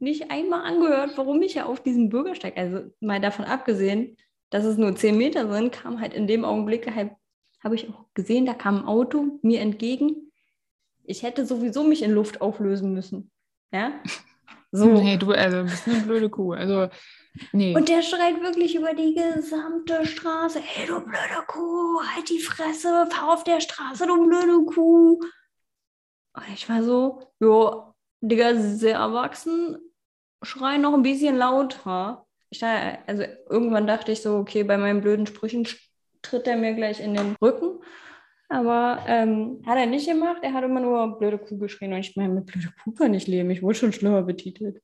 nicht 0.00 0.30
einmal 0.30 0.62
angehört, 0.62 1.12
warum 1.16 1.40
ich 1.40 1.54
ja 1.54 1.64
auf 1.64 1.82
diesen 1.82 2.10
Bürgersteig, 2.10 2.58
also 2.58 2.90
mal 3.00 3.20
davon 3.20 3.46
abgesehen, 3.46 4.18
dass 4.50 4.64
es 4.64 4.76
nur 4.76 4.96
zehn 4.96 5.16
Meter 5.16 5.50
sind, 5.50 5.72
kam 5.72 6.00
halt 6.00 6.12
in 6.12 6.26
dem 6.26 6.44
Augenblick 6.44 6.94
halt, 6.94 7.12
habe 7.68 7.76
ich 7.76 7.90
auch 7.90 8.06
gesehen, 8.14 8.46
da 8.46 8.54
kam 8.54 8.78
ein 8.78 8.84
Auto 8.86 9.38
mir 9.42 9.60
entgegen 9.60 10.32
Ich 11.04 11.22
hätte 11.22 11.44
sowieso 11.44 11.84
mich 11.84 12.02
in 12.02 12.12
Luft 12.12 12.40
auflösen 12.40 12.94
müssen. 12.94 13.30
Ja? 13.72 13.92
So. 14.70 14.84
Nee, 14.84 15.16
du 15.16 15.32
also, 15.32 15.62
bist 15.62 15.88
eine 15.88 16.00
blöde 16.00 16.28
Kuh. 16.28 16.52
Also, 16.52 16.90
nee. 17.52 17.74
Und 17.74 17.88
der 17.88 18.02
schreit 18.02 18.42
wirklich 18.42 18.74
über 18.74 18.92
die 18.92 19.14
gesamte 19.14 20.04
Straße: 20.04 20.60
Hey, 20.60 20.86
du 20.86 21.00
blöde 21.00 21.42
Kuh, 21.46 22.02
halt 22.02 22.28
die 22.28 22.38
Fresse, 22.38 23.08
fahr 23.10 23.32
auf 23.32 23.44
der 23.44 23.62
Straße, 23.62 24.06
du 24.06 24.26
blöde 24.26 24.66
Kuh. 24.66 25.20
Und 26.34 26.42
ich 26.52 26.68
war 26.68 26.82
so: 26.82 27.32
Jo, 27.40 27.94
Digga, 28.20 28.56
sehr 28.56 28.96
erwachsen, 28.96 29.78
schrei 30.42 30.76
noch 30.76 30.92
ein 30.92 31.02
bisschen 31.02 31.38
lauter. 31.38 32.26
Ich 32.50 32.62
also 32.62 33.22
irgendwann 33.48 33.86
dachte 33.86 34.12
ich 34.12 34.20
so: 34.20 34.36
Okay, 34.36 34.64
bei 34.64 34.76
meinen 34.76 35.00
blöden 35.00 35.26
Sprüchen 35.26 35.66
tritt 36.22 36.46
er 36.46 36.56
mir 36.56 36.74
gleich 36.74 37.00
in 37.00 37.14
den 37.14 37.36
Rücken. 37.42 37.80
Aber 38.48 39.04
ähm, 39.06 39.62
hat 39.66 39.76
er 39.76 39.86
nicht 39.86 40.08
gemacht. 40.08 40.38
Er 40.42 40.54
hat 40.54 40.64
immer 40.64 40.80
nur 40.80 41.18
blöde 41.18 41.38
Kuh 41.38 41.58
geschrien. 41.58 41.92
Und 41.92 42.00
ich 42.00 42.16
meine, 42.16 42.32
mit 42.32 42.46
blöde 42.46 42.72
Kuh 42.82 42.92
kann 42.92 43.12
ich 43.14 43.26
leben. 43.26 43.50
Ich 43.50 43.62
wurde 43.62 43.74
schon 43.74 43.92
schlimmer 43.92 44.22
betitelt. 44.22 44.80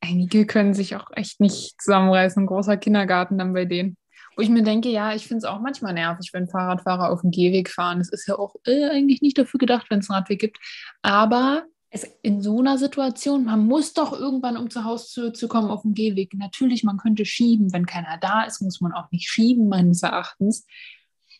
Einige 0.00 0.46
können 0.46 0.72
sich 0.72 0.96
auch 0.96 1.10
echt 1.14 1.40
nicht 1.40 1.80
zusammenreißen. 1.80 2.42
Ein 2.42 2.46
großer 2.46 2.76
Kindergarten 2.76 3.38
dann 3.38 3.52
bei 3.52 3.64
denen. 3.64 3.96
Wo 4.36 4.42
ich 4.42 4.48
mir 4.48 4.62
denke, 4.62 4.88
ja, 4.88 5.14
ich 5.14 5.26
finde 5.26 5.38
es 5.38 5.44
auch 5.44 5.60
manchmal 5.60 5.94
nervig, 5.94 6.30
wenn 6.32 6.48
Fahrradfahrer 6.48 7.10
auf 7.10 7.22
dem 7.22 7.30
Gehweg 7.30 7.70
fahren. 7.70 8.00
Es 8.00 8.12
ist 8.12 8.26
ja 8.28 8.38
auch 8.38 8.54
äh, 8.66 8.90
eigentlich 8.90 9.22
nicht 9.22 9.38
dafür 9.38 9.58
gedacht, 9.58 9.86
wenn 9.90 10.00
es 10.00 10.10
einen 10.10 10.18
Radweg 10.18 10.40
gibt. 10.40 10.58
Aber 11.02 11.64
es, 11.90 12.04
in 12.22 12.42
so 12.42 12.58
einer 12.58 12.78
Situation, 12.78 13.44
man 13.44 13.66
muss 13.66 13.92
doch 13.94 14.12
irgendwann, 14.18 14.56
um 14.56 14.70
zur 14.70 14.84
Haustür 14.84 15.32
zu 15.32 15.48
kommen, 15.48 15.70
auf 15.70 15.82
dem 15.82 15.94
Gehweg. 15.94 16.34
Natürlich, 16.34 16.84
man 16.84 16.96
könnte 16.98 17.24
schieben. 17.24 17.72
Wenn 17.72 17.86
keiner 17.86 18.18
da 18.20 18.42
ist, 18.42 18.60
muss 18.60 18.80
man 18.80 18.92
auch 18.92 19.10
nicht 19.12 19.28
schieben, 19.28 19.68
meines 19.68 20.02
Erachtens. 20.02 20.66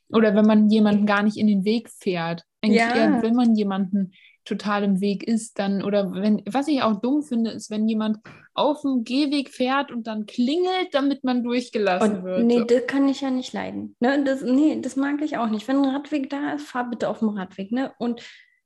Oder 0.09 0.35
wenn 0.35 0.47
man 0.47 0.71
jemanden 0.71 1.05
gar 1.05 1.23
nicht 1.23 1.37
in 1.37 1.49
den 1.49 1.65
Weg 1.65 1.91
fährt. 1.91 2.45
Eigentlich 2.63 2.81
Ja. 2.81 2.95
eher, 2.95 3.23
wenn 3.23 3.35
man 3.35 3.55
jemanden 3.57 4.13
total 4.45 4.85
im 4.85 5.01
Weg 5.01 5.25
ist, 5.27 5.59
dann, 5.59 5.83
oder 5.83 6.13
wenn, 6.13 6.41
was 6.49 6.69
ich 6.69 6.81
auch 6.81 7.01
dumm 7.01 7.25
finde, 7.25 7.51
ist, 7.51 7.69
wenn 7.69 7.89
jemand 7.89 8.19
auf 8.55 8.83
dem 8.83 9.03
Gehweg 9.03 9.51
fährt 9.51 9.91
und 9.91 10.07
dann 10.07 10.25
klingelt, 10.27 10.91
damit 10.93 11.25
man 11.25 11.43
durchgelassen 11.43 12.19
Und 12.19 12.23
wird. 12.25 12.45
nee, 12.45 12.59
So. 12.59 12.65
das 12.65 12.87
kann 12.87 13.09
ich 13.09 13.21
ja 13.23 13.31
nicht 13.31 13.53
leiden. 13.53 13.97
Ne? 13.99 14.23
Das, 14.23 14.43
nee, 14.43 14.81
das 14.81 14.95
mag 14.95 15.21
ich 15.23 15.37
auch 15.37 15.49
nicht. 15.49 15.67
Wenn 15.67 15.79
ein 15.79 15.91
Radweg 15.97 16.31
da 16.31 16.53
ist, 16.53 16.69
fahr 16.69 16.89
bitte 16.89 17.09
auf 17.09 17.19
dem 17.19 17.31
Radweg. 17.31 17.73
Ne? 17.73 17.93
Und 17.99 18.23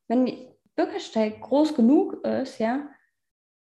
wenn 0.06 0.30
Bürgersteig 0.76 1.40
groß 1.40 1.74
genug 1.74 2.24
ist, 2.24 2.58
ja, 2.58 2.88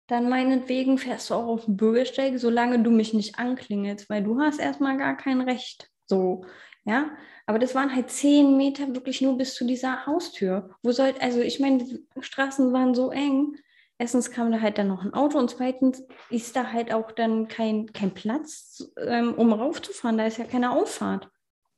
dann 0.08 0.30
meinetwegen 0.30 0.98
fährst 0.98 1.30
du 1.30 1.34
auch 1.36 1.48
auf 1.48 1.66
dem 1.66 1.78
Bürgersteig, 1.78 2.38
solange 2.38 2.80
du 2.80 2.92
mich 2.92 3.14
nicht 3.14 3.40
anklingelst, 3.40 4.10
weil 4.10 4.24
du 4.24 4.40
hast 4.40 4.60
erstmal 4.60 4.98
gar 4.98 5.16
kein 5.16 5.42
Recht. 5.42 5.90
So, 6.06 6.46
ja. 6.86 7.12
Aber 7.46 7.60
das 7.60 7.76
waren 7.76 7.94
halt 7.94 8.10
zehn 8.10 8.56
Meter 8.58 8.94
wirklich 8.94 9.22
nur 9.22 9.38
bis 9.38 9.56
zu 9.56 9.66
dieser 9.66 10.06
Haustür. 10.06 10.76
Wo 10.82 10.92
soll, 10.92 11.14
also 11.20 11.42
ich 11.42 11.60
meine, 11.60 11.84
die 11.84 12.06
Straßen 12.20 12.72
waren 12.74 12.94
so 12.94 13.12
eng. 13.12 13.58
Erstens 13.98 14.32
kam 14.32 14.52
da 14.52 14.60
halt 14.62 14.78
dann 14.78 14.88
noch 14.88 15.04
ein 15.04 15.14
Auto 15.14 15.38
und 15.38 15.50
zweitens 15.50 16.04
ist 16.30 16.56
da 16.56 16.72
halt 16.72 16.94
auch 16.94 17.12
dann 17.12 17.48
kein, 17.48 17.92
kein 17.94 18.14
Platz, 18.14 18.92
ähm, 18.98 19.34
um 19.36 19.54
raufzufahren. 19.54 20.18
Da 20.18 20.26
ist 20.26 20.38
ja 20.38 20.46
keine 20.46 20.72
Auffahrt. 20.72 21.30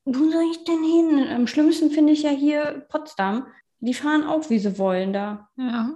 Wo 0.05 0.29
soll 0.29 0.45
ich 0.51 0.63
denn 0.63 0.83
hin? 0.83 1.27
Am 1.29 1.47
schlimmsten 1.47 1.89
finde 1.89 2.13
ich 2.13 2.23
ja 2.23 2.29
hier 2.29 2.85
Potsdam. 2.89 3.47
Die 3.79 3.93
fahren 3.93 4.23
auch, 4.23 4.49
wie 4.49 4.59
sie 4.59 4.77
wollen 4.77 5.13
da. 5.13 5.49
Ja. 5.57 5.91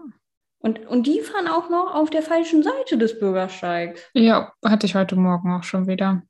Und, 0.59 0.85
und 0.87 1.07
die 1.07 1.21
fahren 1.21 1.47
auch 1.47 1.69
noch 1.69 1.95
auf 1.95 2.09
der 2.09 2.21
falschen 2.21 2.63
Seite 2.63 2.97
des 2.97 3.17
Bürgersteigs. 3.19 4.01
ja, 4.13 4.53
hatte 4.63 4.85
ich 4.85 4.95
heute 4.95 5.15
Morgen 5.15 5.53
auch 5.53 5.63
schon 5.63 5.87
wieder. 5.87 6.21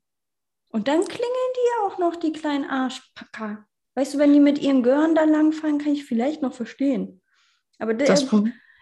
Und 0.70 0.86
dann 0.86 1.00
klingeln 1.04 1.52
die 1.56 1.84
auch 1.84 1.98
noch, 1.98 2.16
die 2.16 2.32
kleinen 2.32 2.64
Arschpacker. 2.64 3.66
Weißt 3.96 4.14
du, 4.14 4.18
wenn 4.18 4.32
die 4.32 4.40
mit 4.40 4.60
ihren 4.60 4.84
Gören 4.84 5.16
da 5.16 5.24
langfahren, 5.24 5.78
kann 5.78 5.92
ich 5.92 6.04
vielleicht 6.04 6.42
noch 6.42 6.54
verstehen. 6.54 7.20
Aber 7.80 7.92
der, 7.92 8.14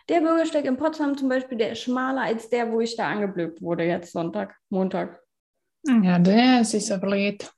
der 0.09 0.21
Bürgersteig 0.21 0.67
in 0.67 0.77
Potsdam 0.77 1.17
zum 1.17 1.31
Beispiel, 1.31 1.57
der 1.57 1.73
ist 1.73 1.81
schmaler 1.81 2.23
als 2.23 2.51
der, 2.51 2.71
wo 2.71 2.81
ich 2.81 2.97
da 2.97 3.09
angeblökt 3.09 3.63
wurde, 3.63 3.85
jetzt 3.85 4.13
Sonntag, 4.13 4.57
Montag. 4.69 5.21
Ja, 5.85 6.19
der 6.19 6.61
ist 6.61 6.73
so 6.73 6.99
blöd. 6.99 7.51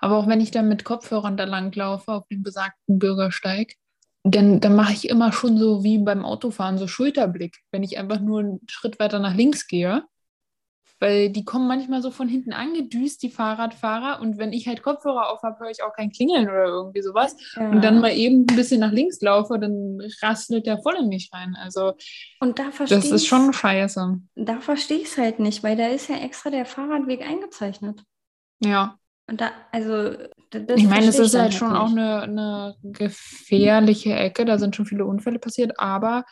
Aber 0.00 0.18
auch 0.18 0.26
wenn 0.26 0.40
ich 0.40 0.50
dann 0.50 0.68
mit 0.68 0.84
Kopfhörern 0.84 1.36
da 1.36 1.44
langlaufe 1.44 2.12
auf 2.12 2.26
dem 2.28 2.42
besagten 2.42 2.98
Bürgersteig, 2.98 3.76
dann, 4.24 4.58
dann 4.58 4.74
mache 4.74 4.94
ich 4.94 5.08
immer 5.08 5.32
schon 5.32 5.58
so 5.58 5.84
wie 5.84 5.98
beim 5.98 6.24
Autofahren 6.24 6.78
so 6.78 6.88
Schulterblick, 6.88 7.58
wenn 7.70 7.82
ich 7.82 7.98
einfach 7.98 8.20
nur 8.20 8.40
einen 8.40 8.60
Schritt 8.68 8.98
weiter 8.98 9.18
nach 9.18 9.34
links 9.34 9.66
gehe. 9.66 10.04
Weil 10.98 11.28
die 11.28 11.44
kommen 11.44 11.68
manchmal 11.68 12.00
so 12.00 12.10
von 12.10 12.28
hinten 12.28 12.54
angedüst, 12.54 13.22
die 13.22 13.28
Fahrradfahrer. 13.28 14.22
Und 14.22 14.38
wenn 14.38 14.54
ich 14.54 14.66
halt 14.66 14.82
Kopfhörer 14.82 15.30
auf 15.30 15.42
habe, 15.42 15.58
höre 15.58 15.70
ich 15.70 15.82
auch 15.82 15.92
kein 15.92 16.10
Klingeln 16.10 16.44
oder 16.44 16.64
irgendwie 16.64 17.02
sowas. 17.02 17.36
Ja. 17.56 17.68
Und 17.68 17.82
dann 17.84 18.00
mal 18.00 18.16
eben 18.16 18.46
ein 18.48 18.56
bisschen 18.56 18.80
nach 18.80 18.92
links 18.92 19.20
laufe, 19.20 19.58
dann 19.58 20.00
rastelt 20.22 20.66
der 20.66 20.78
voll 20.78 20.94
in 20.94 21.08
mich 21.08 21.28
rein. 21.32 21.56
Also 21.60 21.92
Und 22.40 22.58
da 22.58 22.70
das 22.78 23.10
ist 23.10 23.26
schon 23.26 23.52
scheiße. 23.52 24.20
Da 24.36 24.60
verstehe 24.60 24.98
ich 24.98 25.08
es 25.08 25.18
halt 25.18 25.40
nicht, 25.40 25.62
weil 25.62 25.76
da 25.76 25.88
ist 25.88 26.08
ja 26.08 26.16
extra 26.16 26.48
der 26.48 26.64
Fahrradweg 26.64 27.20
eingezeichnet. 27.20 28.00
Ja. 28.60 28.98
Und 29.26 29.40
da, 29.40 29.50
also, 29.72 30.12
Ich 30.74 30.86
meine, 30.86 31.06
es 31.06 31.18
ist 31.18 31.34
halt 31.34 31.54
schon 31.54 31.72
auch 31.72 31.90
eine, 31.90 32.22
eine 32.22 32.76
gefährliche 32.82 34.14
Ecke, 34.14 34.44
da 34.44 34.58
sind 34.58 34.76
schon 34.76 34.86
viele 34.86 35.06
Unfälle 35.06 35.38
passiert, 35.38 35.78
aber 35.80 36.24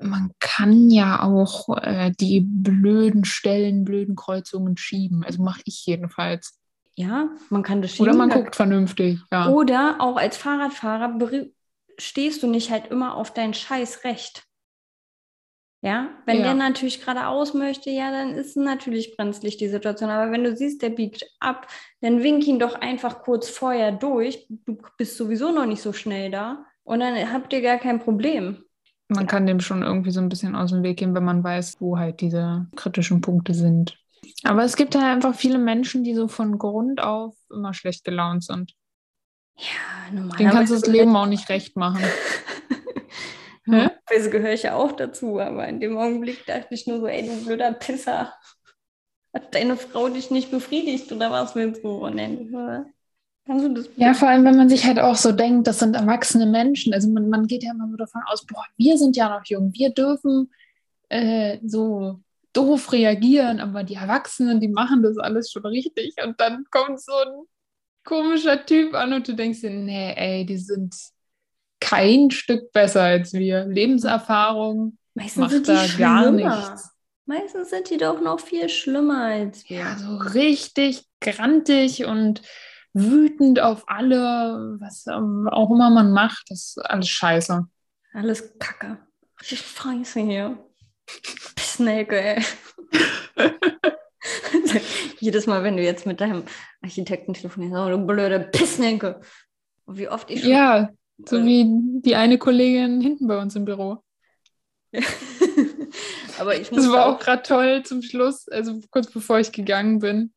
man 0.00 0.32
kann 0.40 0.90
ja 0.90 1.22
auch 1.22 1.76
äh, 1.78 2.12
die 2.20 2.40
blöden 2.40 3.24
Stellen, 3.24 3.84
blöden 3.84 4.16
Kreuzungen 4.16 4.76
schieben. 4.76 5.24
Also 5.24 5.42
mache 5.42 5.62
ich 5.64 5.84
jedenfalls. 5.86 6.58
Ja, 6.96 7.30
man 7.48 7.62
kann 7.62 7.80
das 7.80 7.98
Oder 7.98 8.12
schieben. 8.12 8.18
man 8.18 8.28
da- 8.28 8.36
guckt 8.36 8.56
vernünftig, 8.56 9.20
ja. 9.32 9.48
Oder 9.48 9.96
auch 10.00 10.16
als 10.16 10.36
Fahrradfahrer 10.36 11.18
stehst 11.98 12.42
du 12.42 12.46
nicht 12.48 12.70
halt 12.70 12.88
immer 12.88 13.14
auf 13.16 13.32
dein 13.32 13.54
Scheißrecht. 13.54 14.44
Ja, 15.82 16.10
wenn 16.26 16.38
Ja. 16.38 16.42
der 16.42 16.54
natürlich 16.54 17.00
geradeaus 17.00 17.54
möchte, 17.54 17.88
ja, 17.88 18.10
dann 18.10 18.34
ist 18.34 18.54
natürlich 18.56 19.16
brenzlig 19.16 19.56
die 19.56 19.68
Situation. 19.68 20.10
Aber 20.10 20.30
wenn 20.30 20.44
du 20.44 20.54
siehst, 20.54 20.82
der 20.82 20.90
biegt 20.90 21.24
ab, 21.40 21.66
dann 22.02 22.22
wink 22.22 22.46
ihn 22.46 22.58
doch 22.58 22.74
einfach 22.74 23.22
kurz 23.22 23.48
vorher 23.48 23.90
durch. 23.90 24.46
Du 24.66 24.76
bist 24.98 25.16
sowieso 25.16 25.52
noch 25.52 25.64
nicht 25.64 25.80
so 25.80 25.94
schnell 25.94 26.30
da. 26.30 26.66
Und 26.84 27.00
dann 27.00 27.32
habt 27.32 27.52
ihr 27.54 27.62
gar 27.62 27.78
kein 27.78 27.98
Problem. 27.98 28.62
Man 29.08 29.26
kann 29.26 29.46
dem 29.46 29.60
schon 29.60 29.82
irgendwie 29.82 30.10
so 30.10 30.20
ein 30.20 30.28
bisschen 30.28 30.54
aus 30.54 30.70
dem 30.70 30.82
Weg 30.82 30.98
gehen, 30.98 31.14
wenn 31.14 31.24
man 31.24 31.42
weiß, 31.42 31.80
wo 31.80 31.98
halt 31.98 32.20
diese 32.20 32.66
kritischen 32.76 33.22
Punkte 33.22 33.54
sind. 33.54 33.96
Aber 34.44 34.64
es 34.64 34.76
gibt 34.76 34.94
halt 34.94 35.04
einfach 35.04 35.34
viele 35.34 35.58
Menschen, 35.58 36.04
die 36.04 36.14
so 36.14 36.28
von 36.28 36.58
Grund 36.58 37.02
auf 37.02 37.34
immer 37.50 37.72
schlecht 37.74 38.04
gelaunt 38.04 38.44
sind. 38.44 38.74
Ja, 39.56 40.12
normalerweise. 40.12 40.50
kannst 40.50 40.72
du 40.72 40.76
das 40.76 40.86
Leben 40.86 41.16
auch 41.16 41.26
nicht 41.26 41.48
recht 41.48 41.76
machen. 41.76 42.02
Hä? 43.70 43.76
Normalerweise 43.76 44.30
gehöre 44.30 44.52
ich 44.52 44.62
ja 44.64 44.76
auch 44.76 44.92
dazu, 44.92 45.38
aber 45.40 45.66
in 45.68 45.80
dem 45.80 45.96
Augenblick 45.96 46.46
dachte 46.46 46.74
ich 46.74 46.86
nur 46.86 47.00
so, 47.00 47.06
ey, 47.06 47.26
du 47.26 47.44
blöder 47.44 47.72
Pisser. 47.72 48.32
Hat 49.32 49.54
deine 49.54 49.76
Frau 49.76 50.08
dich 50.08 50.30
nicht 50.30 50.50
befriedigt 50.50 51.10
oder 51.12 51.30
was 51.30 51.54
willst 51.54 51.84
du? 51.84 51.90
Und 51.90 52.16
dann, 52.16 52.92
kannst 53.46 53.64
du 53.64 53.74
das 53.74 53.88
Ja, 53.96 54.14
vor 54.14 54.28
allem, 54.28 54.44
wenn 54.44 54.56
man 54.56 54.68
sich 54.68 54.84
halt 54.84 54.98
auch 54.98 55.16
so 55.16 55.32
denkt, 55.32 55.66
das 55.66 55.78
sind 55.78 55.94
erwachsene 55.94 56.46
Menschen. 56.46 56.92
Also 56.92 57.08
man, 57.08 57.28
man 57.28 57.46
geht 57.46 57.62
ja 57.62 57.72
immer 57.72 57.88
so 57.88 57.96
davon 57.96 58.22
aus, 58.26 58.44
boah, 58.46 58.64
wir 58.76 58.98
sind 58.98 59.16
ja 59.16 59.28
noch 59.28 59.44
jung, 59.46 59.72
wir 59.72 59.90
dürfen 59.90 60.50
äh, 61.08 61.58
so 61.64 62.20
doof 62.52 62.92
reagieren, 62.92 63.60
aber 63.60 63.84
die 63.84 63.94
Erwachsenen, 63.94 64.60
die 64.60 64.68
machen 64.68 65.02
das 65.02 65.16
alles 65.18 65.52
schon 65.52 65.66
richtig. 65.66 66.14
Und 66.24 66.40
dann 66.40 66.64
kommt 66.70 67.00
so 67.00 67.12
ein 67.12 67.44
komischer 68.04 68.64
Typ 68.66 68.94
an 68.94 69.12
und 69.12 69.28
du 69.28 69.34
denkst 69.34 69.60
dir, 69.60 69.70
nee, 69.70 70.14
ey, 70.16 70.44
die 70.44 70.58
sind 70.58 70.94
kein 71.80 72.30
Stück 72.30 72.72
besser 72.72 73.02
als 73.02 73.32
wir. 73.32 73.64
Lebenserfahrung 73.66 74.98
Meistens 75.14 75.36
macht 75.36 75.68
da 75.68 75.86
gar 75.98 76.22
schlimmer. 76.24 76.56
nichts. 76.56 76.90
Meistens 77.26 77.70
sind 77.70 77.90
die 77.90 77.96
doch 77.96 78.20
noch 78.20 78.40
viel 78.40 78.68
schlimmer 78.68 79.24
als 79.24 79.68
wir. 79.68 79.78
Ja, 79.78 79.96
so 79.96 80.16
richtig 80.16 81.04
grantig 81.20 82.04
und 82.04 82.42
wütend 82.92 83.60
auf 83.60 83.84
alle, 83.86 84.76
was 84.80 85.06
ähm, 85.06 85.48
auch 85.50 85.70
immer 85.70 85.90
man 85.90 86.12
macht, 86.12 86.50
das 86.50 86.74
ist 86.76 86.78
alles 86.78 87.08
scheiße. 87.08 87.66
Alles 88.12 88.58
Kacke. 88.58 88.98
Richtig 89.40 89.60
scheiße 89.60 90.20
hier. 90.20 90.58
Pissnelke, 91.54 92.20
ey. 92.20 92.42
Jedes 95.20 95.46
Mal, 95.46 95.62
wenn 95.62 95.76
du 95.76 95.82
jetzt 95.82 96.06
mit 96.06 96.20
deinem 96.20 96.44
Architekten 96.82 97.34
telefonierst, 97.34 97.74
oh, 97.76 97.90
du 97.90 98.06
blöde 98.06 98.40
Pissnelke. 98.40 99.20
Und 99.84 99.98
wie 99.98 100.08
oft 100.08 100.30
ich 100.30 100.40
schon 100.42 100.50
Ja, 100.50 100.90
so 101.26 101.44
wie 101.44 101.64
die 102.02 102.16
eine 102.16 102.38
Kollegin 102.38 103.00
hinten 103.00 103.26
bei 103.26 103.40
uns 103.40 103.56
im 103.56 103.64
Büro. 103.64 104.02
Aber 106.38 106.56
ich 106.56 106.70
Das 106.70 106.90
war 106.90 107.06
auch 107.06 107.18
gerade 107.18 107.42
toll 107.42 107.82
zum 107.84 108.02
Schluss, 108.02 108.48
also 108.48 108.80
kurz 108.90 109.10
bevor 109.10 109.38
ich 109.38 109.52
gegangen 109.52 109.98
bin, 110.00 110.32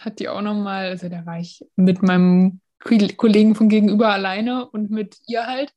hat 0.00 0.18
die 0.18 0.28
auch 0.28 0.42
nochmal, 0.42 0.86
also 0.88 1.08
da 1.08 1.24
war 1.26 1.38
ich 1.38 1.64
mit 1.76 2.02
meinem 2.02 2.60
Ko- 2.80 3.14
Kollegen 3.16 3.54
von 3.54 3.68
gegenüber 3.68 4.08
alleine 4.12 4.68
und 4.70 4.90
mit 4.90 5.18
ihr 5.26 5.46
halt. 5.46 5.72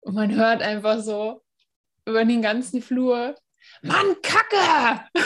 Und 0.00 0.14
man 0.14 0.34
hört 0.34 0.62
einfach 0.62 1.00
so 1.00 1.42
über 2.06 2.24
den 2.24 2.42
ganzen 2.42 2.82
Flur, 2.82 3.34
Mann, 3.82 4.16
Kacke! 4.22 5.04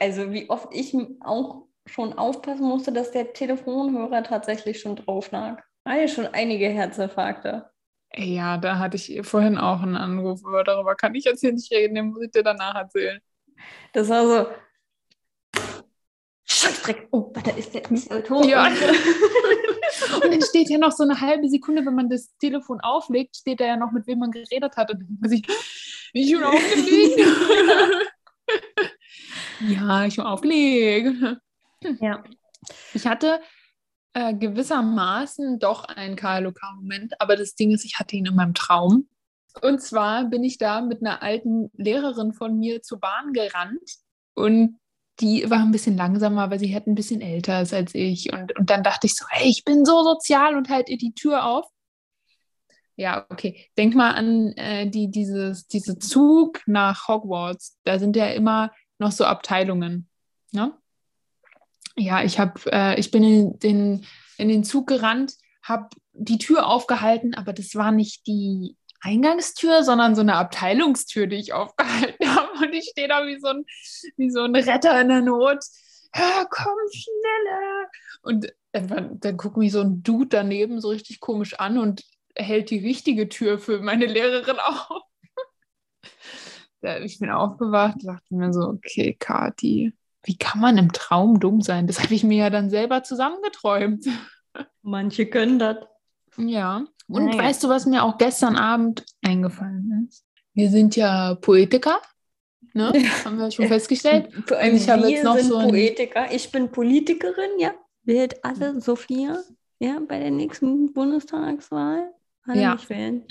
Also 0.00 0.32
wie 0.32 0.50
oft 0.50 0.68
ich 0.74 0.94
auch 1.20 1.66
schon 1.86 2.12
aufpassen 2.12 2.66
musste, 2.66 2.92
dass 2.92 3.10
der 3.12 3.32
Telefonhörer 3.32 4.22
tatsächlich 4.22 4.80
schon 4.80 4.96
drauf 4.96 5.30
lag. 5.30 5.62
War 5.84 5.96
ja 5.96 6.08
schon 6.08 6.26
einige 6.26 6.68
Herzinfarkte. 6.68 7.70
Ja, 8.14 8.56
da 8.56 8.78
hatte 8.78 8.96
ich 8.96 9.20
vorhin 9.26 9.58
auch 9.58 9.82
einen 9.82 9.96
Anruf, 9.96 10.44
aber 10.44 10.64
darüber 10.64 10.94
kann 10.94 11.14
ich 11.14 11.24
jetzt 11.24 11.40
hier 11.40 11.52
nicht 11.52 11.72
reden, 11.72 11.94
den 11.94 12.06
muss 12.08 12.22
ich 12.22 12.30
dir 12.30 12.42
danach 12.42 12.74
erzählen. 12.74 13.20
Das 13.92 14.08
war 14.08 14.26
so. 14.26 14.46
Scheißdreck. 16.44 17.08
Oh, 17.10 17.32
da 17.44 17.50
ist 17.52 17.74
der, 17.74 17.82
Ton. 18.24 18.48
Ja. 18.48 18.66
Und 20.14 20.32
dann 20.32 20.42
steht 20.42 20.70
ja 20.70 20.78
noch 20.78 20.92
so 20.92 21.02
eine 21.02 21.20
halbe 21.20 21.48
Sekunde, 21.48 21.84
wenn 21.84 21.94
man 21.94 22.08
das 22.08 22.36
Telefon 22.38 22.80
auflegt, 22.80 23.36
steht 23.36 23.60
da 23.60 23.66
ja 23.66 23.76
noch, 23.76 23.92
mit 23.92 24.06
wem 24.06 24.20
man 24.20 24.30
geredet 24.30 24.76
hat. 24.76 24.90
Und 24.90 25.00
dann 25.00 25.18
muss 25.20 25.32
ich, 25.32 25.46
ich 26.12 26.30
schon 26.30 26.44
aufgelegt. 26.44 27.20
ja, 29.68 30.04
ich 30.04 30.14
schon 30.14 30.26
aufgelegt. 30.26 31.38
Ja. 32.00 32.24
Ich 32.94 33.06
hatte 33.06 33.40
äh, 34.14 34.34
gewissermaßen 34.34 35.58
doch 35.58 35.84
einen 35.84 36.16
KLOK-Moment, 36.16 37.20
aber 37.20 37.36
das 37.36 37.54
Ding 37.54 37.72
ist, 37.72 37.84
ich 37.84 37.98
hatte 37.98 38.16
ihn 38.16 38.26
in 38.26 38.34
meinem 38.34 38.54
Traum. 38.54 39.08
Und 39.62 39.80
zwar 39.80 40.24
bin 40.24 40.44
ich 40.44 40.58
da 40.58 40.80
mit 40.80 41.00
einer 41.00 41.22
alten 41.22 41.70
Lehrerin 41.74 42.32
von 42.32 42.58
mir 42.58 42.82
zur 42.82 43.00
Bahn 43.00 43.32
gerannt 43.32 43.98
und 44.34 44.78
die 45.20 45.48
war 45.48 45.60
ein 45.60 45.70
bisschen 45.70 45.96
langsamer, 45.96 46.50
weil 46.50 46.58
sie 46.58 46.74
halt 46.74 46.86
ein 46.86 46.94
bisschen 46.94 47.20
älter 47.20 47.62
ist 47.62 47.72
als 47.72 47.94
ich. 47.94 48.32
Und, 48.32 48.56
und 48.58 48.68
dann 48.68 48.82
dachte 48.82 49.06
ich 49.06 49.14
so, 49.14 49.24
hey, 49.30 49.48
ich 49.48 49.64
bin 49.64 49.84
so 49.84 50.02
sozial 50.02 50.56
und 50.56 50.68
halt 50.68 50.88
ihr 50.88 50.98
die 50.98 51.14
Tür 51.14 51.46
auf. 51.46 51.66
Ja, 52.96 53.26
okay. 53.30 53.66
Denk 53.78 53.94
mal 53.94 54.12
an 54.12 54.52
äh, 54.56 54.88
die, 54.88 55.10
dieses, 55.10 55.66
diese 55.68 55.98
Zug 55.98 56.60
nach 56.66 57.08
Hogwarts. 57.08 57.78
Da 57.84 57.98
sind 57.98 58.16
ja 58.16 58.26
immer 58.28 58.72
noch 58.98 59.12
so 59.12 59.24
Abteilungen. 59.24 60.08
Ne? 60.52 60.74
Ja, 61.96 62.22
ich, 62.22 62.38
hab, 62.38 62.66
äh, 62.66 62.98
ich 62.98 63.10
bin 63.10 63.24
in 63.24 63.58
den, 63.58 64.06
in 64.36 64.48
den 64.48 64.64
Zug 64.64 64.86
gerannt, 64.86 65.34
habe 65.62 65.88
die 66.12 66.38
Tür 66.38 66.66
aufgehalten, 66.66 67.34
aber 67.34 67.52
das 67.52 67.74
war 67.74 67.90
nicht 67.90 68.26
die 68.26 68.76
Eingangstür, 69.00 69.82
sondern 69.82 70.14
so 70.14 70.20
eine 70.20 70.34
Abteilungstür, 70.34 71.26
die 71.26 71.36
ich 71.36 71.52
aufgehalten 71.52 72.28
habe. 72.36 72.66
Und 72.66 72.72
ich 72.72 72.88
stehe 72.90 73.08
da 73.08 73.26
wie 73.26 73.38
so 73.38 73.48
ein, 73.48 73.64
wie 74.16 74.30
so 74.30 74.42
ein 74.42 74.54
Retter 74.54 75.00
in 75.00 75.08
der 75.08 75.22
Not. 75.22 75.64
Ja, 76.14 76.46
komm 76.48 76.78
schneller! 76.90 77.90
Und 78.22 78.52
dann, 78.72 79.20
dann 79.20 79.36
guckt 79.36 79.56
mich 79.56 79.72
so 79.72 79.80
ein 79.80 80.02
Dude 80.02 80.28
daneben 80.28 80.80
so 80.80 80.88
richtig 80.88 81.20
komisch 81.20 81.54
an 81.54 81.78
und 81.78 82.04
hält 82.34 82.70
die 82.70 82.78
richtige 82.78 83.28
Tür 83.28 83.58
für 83.58 83.80
meine 83.80 84.06
Lehrerin 84.06 84.58
auf. 84.58 85.02
ich 87.02 87.18
bin 87.18 87.30
aufgewacht, 87.30 87.96
dachte 88.02 88.34
mir 88.34 88.52
so, 88.52 88.60
okay, 88.62 89.14
Kati, 89.18 89.92
wie 90.26 90.36
kann 90.36 90.60
man 90.60 90.76
im 90.76 90.92
Traum 90.92 91.40
dumm 91.40 91.62
sein? 91.62 91.86
Das 91.86 92.02
habe 92.02 92.14
ich 92.14 92.24
mir 92.24 92.36
ja 92.38 92.50
dann 92.50 92.68
selber 92.68 93.02
zusammengeträumt. 93.02 94.06
Manche 94.82 95.26
können 95.26 95.58
das. 95.58 95.78
Ja. 96.36 96.84
Und 97.08 97.26
naja. 97.26 97.38
weißt 97.38 97.62
du, 97.64 97.68
was 97.68 97.86
mir 97.86 98.02
auch 98.02 98.18
gestern 98.18 98.56
Abend 98.56 99.04
eingefallen 99.22 100.08
ist? 100.08 100.24
Wir 100.54 100.70
sind 100.70 100.96
ja 100.96 101.34
Poetiker. 101.36 102.00
Ne? 102.72 102.92
Haben 103.24 103.38
wir 103.38 103.50
schon 103.50 103.68
festgestellt. 103.68 104.28
Ich 104.72 104.88
habe 104.88 105.08
jetzt 105.08 105.24
noch 105.24 105.36
sind 105.36 105.48
so 105.48 105.60
Poetiker. 105.60 106.30
Ich 106.32 106.50
bin 106.50 106.70
Politikerin, 106.70 107.58
ja. 107.58 107.72
Wählt 108.02 108.44
alle 108.44 108.80
Sophia, 108.80 109.38
ja, 109.78 110.00
bei 110.06 110.18
der 110.18 110.30
nächsten 110.30 110.92
Bundestagswahl. 110.92 112.12
Alle 112.44 112.60
ja. 112.60 112.74
mich 112.74 112.88
wählen. 112.88 113.24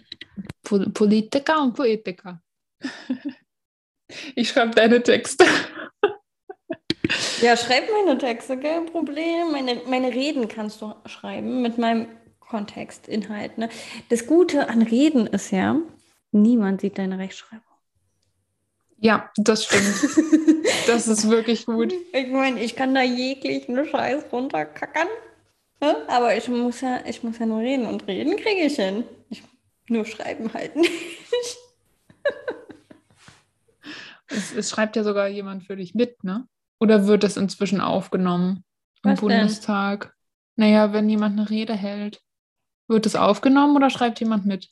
Po 0.63 0.79
Politiker 0.93 1.61
und 1.61 1.73
Poetiker. 1.73 2.41
ich 4.35 4.49
schreibe 4.49 4.73
deine 4.75 5.01
Texte. 5.01 5.45
Ja, 7.45 7.55
schreib 7.55 7.83
meine 7.91 8.17
Texte, 8.17 8.57
kein 8.57 8.87
Problem. 8.87 9.51
Meine, 9.51 9.79
meine 9.87 10.07
Reden 10.07 10.47
kannst 10.47 10.81
du 10.81 10.95
schreiben 11.05 11.61
mit 11.61 11.77
meinem 11.77 12.07
Kontext, 12.39 13.07
Inhalt. 13.07 13.59
Ne? 13.59 13.69
Das 14.09 14.25
Gute 14.25 14.67
an 14.67 14.81
Reden 14.81 15.27
ist 15.27 15.51
ja, 15.51 15.79
niemand 16.31 16.81
sieht 16.81 16.97
deine 16.97 17.19
Rechtschreibung. 17.19 17.61
Ja, 18.97 19.29
das 19.37 19.65
stimmt. 19.65 20.65
das 20.87 21.07
ist 21.07 21.29
wirklich 21.29 21.67
gut. 21.67 21.93
Ich 22.13 22.29
meine, 22.29 22.63
ich 22.63 22.75
kann 22.75 22.95
da 22.95 23.03
jeglichen 23.03 23.85
Scheiß 23.85 24.23
runterkackern. 24.31 25.07
Ne? 25.81 25.97
Aber 26.07 26.35
ich 26.35 26.47
muss 26.47 26.81
ja, 26.81 27.01
ich 27.05 27.21
muss 27.21 27.37
ja 27.37 27.45
nur 27.45 27.59
reden 27.59 27.85
und 27.85 28.07
reden 28.07 28.37
kriege 28.37 28.61
ich 28.61 28.75
hin. 28.77 29.03
Ich, 29.29 29.43
nur 29.87 30.05
schreiben 30.05 30.51
halt 30.51 30.75
nicht. 30.75 30.91
es, 34.29 34.51
es, 34.51 34.71
schreibt 34.71 34.95
ja 34.95 35.03
sogar 35.03 35.27
jemand 35.27 35.65
für 35.65 35.75
dich 35.75 35.93
mit, 35.93 36.23
ne? 36.23 36.47
Oder 36.79 37.07
wird 37.07 37.23
das 37.23 37.37
inzwischen 37.37 37.81
aufgenommen 37.81 38.63
im 39.03 39.11
Was 39.11 39.21
Bundestag? 39.21 40.15
Denn? 40.57 40.67
Naja, 40.67 40.93
wenn 40.93 41.09
jemand 41.09 41.39
eine 41.39 41.49
Rede 41.49 41.73
hält. 41.73 42.21
Wird 42.87 43.05
es 43.05 43.15
aufgenommen 43.15 43.75
oder 43.75 43.89
schreibt 43.89 44.19
jemand 44.19 44.45
mit? 44.45 44.69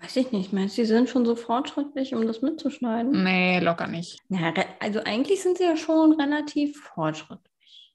Weiß 0.00 0.16
ich 0.16 0.32
nicht. 0.32 0.52
Meinst 0.52 0.78
du, 0.78 0.82
sie 0.82 0.86
sind 0.86 1.10
schon 1.10 1.26
so 1.26 1.36
fortschrittlich, 1.36 2.14
um 2.14 2.26
das 2.26 2.40
mitzuschneiden? 2.40 3.22
Nee, 3.22 3.60
locker 3.60 3.86
nicht. 3.86 4.18
Ja, 4.30 4.54
also 4.80 5.00
eigentlich 5.04 5.42
sind 5.42 5.58
sie 5.58 5.64
ja 5.64 5.76
schon 5.76 6.18
relativ 6.18 6.80
fortschrittlich. 6.80 7.94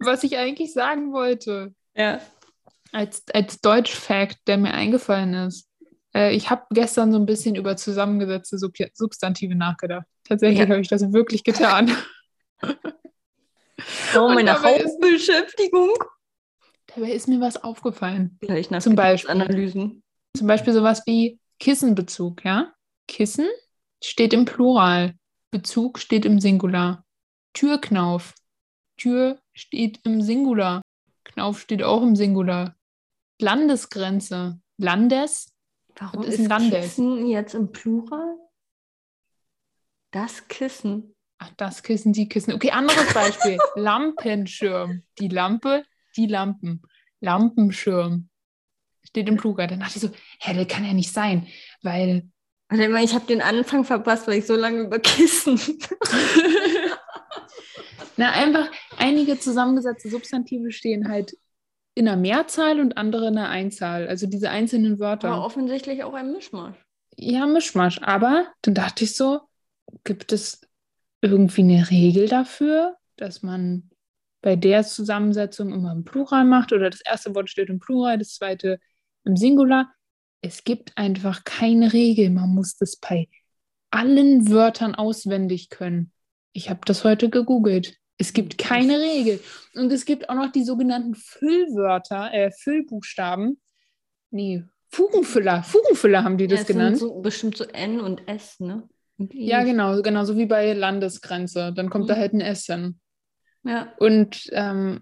Was 0.00 0.22
ich 0.22 0.36
eigentlich 0.36 0.72
sagen 0.72 1.12
wollte. 1.12 1.74
Ja. 1.96 2.20
Als, 2.92 3.24
als 3.32 3.60
Deutsch-Fact, 3.60 4.38
der 4.46 4.58
mir 4.58 4.72
eingefallen 4.72 5.34
ist. 5.34 5.68
Äh, 6.14 6.34
ich 6.34 6.48
habe 6.48 6.62
gestern 6.70 7.10
so 7.10 7.18
ein 7.18 7.26
bisschen 7.26 7.56
über 7.56 7.76
zusammengesetzte 7.76 8.58
Sub 8.58 8.74
Substantive 8.94 9.56
nachgedacht. 9.56 10.06
Tatsächlich 10.24 10.60
ja. 10.60 10.68
habe 10.68 10.80
ich 10.80 10.88
das 10.88 11.12
wirklich 11.12 11.42
getan. 11.42 11.90
Oh, 14.16 14.28
meine 14.28 14.62
Hauptbeschäftigung. 14.62 15.92
Dabei 16.86 17.12
ist 17.12 17.28
mir 17.28 17.40
was 17.40 17.62
aufgefallen. 17.62 18.38
Gleich 18.40 18.70
nach 18.70 18.82
zum 18.82 18.96
Beispiel 18.96 19.30
Analysen. 19.30 20.02
Zum 20.36 20.46
Beispiel 20.46 20.72
sowas 20.72 21.02
wie 21.06 21.38
Kissenbezug, 21.58 22.44
ja? 22.44 22.72
Kissen 23.06 23.46
steht 24.02 24.32
im 24.32 24.44
Plural, 24.44 25.14
Bezug 25.50 25.98
steht 25.98 26.24
im 26.24 26.40
Singular. 26.40 27.04
Türknauf, 27.52 28.34
Tür 28.96 29.40
steht 29.54 30.00
im 30.04 30.20
Singular, 30.20 30.82
Knauf 31.24 31.60
steht 31.60 31.82
auch 31.82 32.02
im 32.02 32.16
Singular. 32.16 32.76
Landesgrenze, 33.40 34.60
Landes. 34.78 35.52
Warum 35.96 36.22
ist, 36.22 36.38
ist 36.38 36.48
Landes? 36.48 36.80
Kissen 36.80 37.26
jetzt 37.26 37.54
im 37.54 37.72
Plural? 37.72 38.36
Das 40.10 40.48
Kissen. 40.48 41.15
Ach, 41.38 41.50
das 41.56 41.82
Kissen, 41.82 42.12
die 42.12 42.28
Kissen. 42.28 42.54
Okay, 42.54 42.70
anderes 42.70 43.12
Beispiel. 43.12 43.58
Lampenschirm. 43.74 45.02
Die 45.18 45.28
Lampe, 45.28 45.84
die 46.16 46.26
Lampen. 46.26 46.82
Lampenschirm. 47.20 48.28
Steht 49.04 49.28
im 49.28 49.36
Plural. 49.36 49.66
Dann 49.66 49.80
dachte 49.80 49.96
ich 49.96 50.02
so, 50.02 50.10
hä, 50.40 50.54
das 50.54 50.68
kann 50.68 50.84
ja 50.84 50.94
nicht 50.94 51.12
sein, 51.12 51.46
weil. 51.82 52.28
Warte 52.68 52.88
mal, 52.88 53.04
ich 53.04 53.14
habe 53.14 53.26
den 53.26 53.42
Anfang 53.42 53.84
verpasst, 53.84 54.26
weil 54.26 54.38
ich 54.38 54.46
so 54.46 54.56
lange 54.56 54.80
über 54.80 54.98
Kissen. 54.98 55.60
Na, 58.16 58.32
einfach 58.32 58.68
einige 58.96 59.38
zusammengesetzte 59.38 60.08
Substantive 60.08 60.72
stehen 60.72 61.08
halt 61.08 61.36
in 61.94 62.08
einer 62.08 62.16
Mehrzahl 62.16 62.80
und 62.80 62.96
andere 62.96 63.28
in 63.28 63.38
einer 63.38 63.48
Einzahl. 63.48 64.08
Also 64.08 64.26
diese 64.26 64.50
einzelnen 64.50 64.98
Wörter. 64.98 65.28
Aber 65.28 65.44
offensichtlich 65.44 66.02
auch 66.02 66.14
ein 66.14 66.32
Mischmasch. 66.32 66.76
Ja, 67.16 67.46
Mischmasch. 67.46 68.02
Aber 68.02 68.46
dann 68.62 68.74
dachte 68.74 69.04
ich 69.04 69.14
so, 69.14 69.40
gibt 70.04 70.32
es 70.32 70.65
irgendwie 71.30 71.62
eine 71.62 71.90
Regel 71.90 72.28
dafür, 72.28 72.96
dass 73.16 73.42
man 73.42 73.90
bei 74.42 74.56
der 74.56 74.84
Zusammensetzung 74.84 75.72
immer 75.72 75.92
im 75.92 76.04
Plural 76.04 76.44
macht 76.44 76.72
oder 76.72 76.90
das 76.90 77.00
erste 77.00 77.34
Wort 77.34 77.50
steht 77.50 77.68
im 77.68 77.80
Plural, 77.80 78.18
das 78.18 78.34
zweite 78.34 78.78
im 79.24 79.36
Singular. 79.36 79.92
Es 80.40 80.64
gibt 80.64 80.96
einfach 80.96 81.44
keine 81.44 81.92
Regel. 81.92 82.30
Man 82.30 82.50
muss 82.54 82.76
das 82.76 82.96
bei 82.96 83.28
allen 83.90 84.50
Wörtern 84.50 84.94
auswendig 84.94 85.70
können. 85.70 86.12
Ich 86.52 86.70
habe 86.70 86.80
das 86.84 87.04
heute 87.04 87.28
gegoogelt. 87.30 87.96
Es 88.18 88.32
gibt 88.32 88.56
keine 88.56 88.98
Regel. 88.98 89.40
Und 89.74 89.92
es 89.92 90.04
gibt 90.04 90.28
auch 90.28 90.34
noch 90.34 90.52
die 90.52 90.64
sogenannten 90.64 91.14
Füllwörter, 91.14 92.32
äh, 92.32 92.50
Füllbuchstaben. 92.50 93.60
Nee, 94.30 94.64
Fugenfüller. 94.90 95.62
Fugenfüller 95.62 96.24
haben 96.24 96.38
die 96.38 96.46
das 96.46 96.60
ja, 96.60 96.66
genannt. 96.66 96.98
So, 96.98 97.20
bestimmt 97.20 97.56
so 97.56 97.64
N 97.64 98.00
und 98.00 98.26
S, 98.28 98.60
ne? 98.60 98.88
Ja, 99.18 99.62
genau, 99.64 100.02
genauso 100.02 100.36
wie 100.36 100.46
bei 100.46 100.72
Landesgrenze. 100.72 101.72
Dann 101.72 101.90
kommt 101.90 102.04
mhm. 102.04 102.08
da 102.08 102.16
halt 102.16 102.32
ein 102.32 102.40
S 102.40 102.66
hin. 102.66 103.00
Ja. 103.64 103.92
Und 103.98 104.48
ähm, 104.52 105.00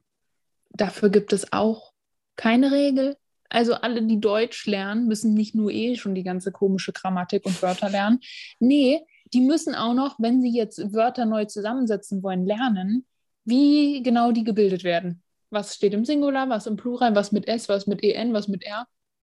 dafür 0.71 1.11
gibt 1.11 1.33
es 1.33 1.53
auch 1.53 1.93
keine 2.37 2.73
Regel. 2.73 3.17
Also 3.49 3.75
alle, 3.75 4.03
die 4.03 4.21
Deutsch 4.21 4.67
lernen, 4.67 5.07
müssen 5.07 5.35
nicht 5.35 5.55
nur 5.55 5.71
eh 5.71 5.97
schon 5.97 6.15
die 6.15 6.25
ganze 6.25 6.51
komische 6.51 6.93
Grammatik 6.93 7.45
und 7.47 7.61
Wörter 7.63 7.89
lernen. 7.89 8.21
Nee, 8.59 9.01
die 9.33 9.41
müssen 9.41 9.75
auch 9.75 9.95
noch, 9.95 10.17
wenn 10.19 10.41
sie 10.41 10.53
jetzt 10.53 10.93
Wörter 10.93 11.25
neu 11.25 11.45
zusammensetzen 11.45 12.23
wollen, 12.23 12.47
lernen, 12.47 13.07
wie 13.45 14.03
genau 14.03 14.33
die 14.33 14.45
gebildet 14.45 14.85
werden. 14.85 15.23
Was 15.51 15.77
steht 15.77 15.95
im 15.95 16.05
Singular, 16.05 16.49
was 16.49 16.67
im 16.67 16.77
Plural, 16.77 17.15
was 17.15 17.31
mit 17.31 17.47
S, 17.47 17.69
was 17.69 17.87
mit 17.87 18.03
EN, 18.03 18.33
was 18.33 18.49
mit 18.49 18.65
R. 18.65 18.87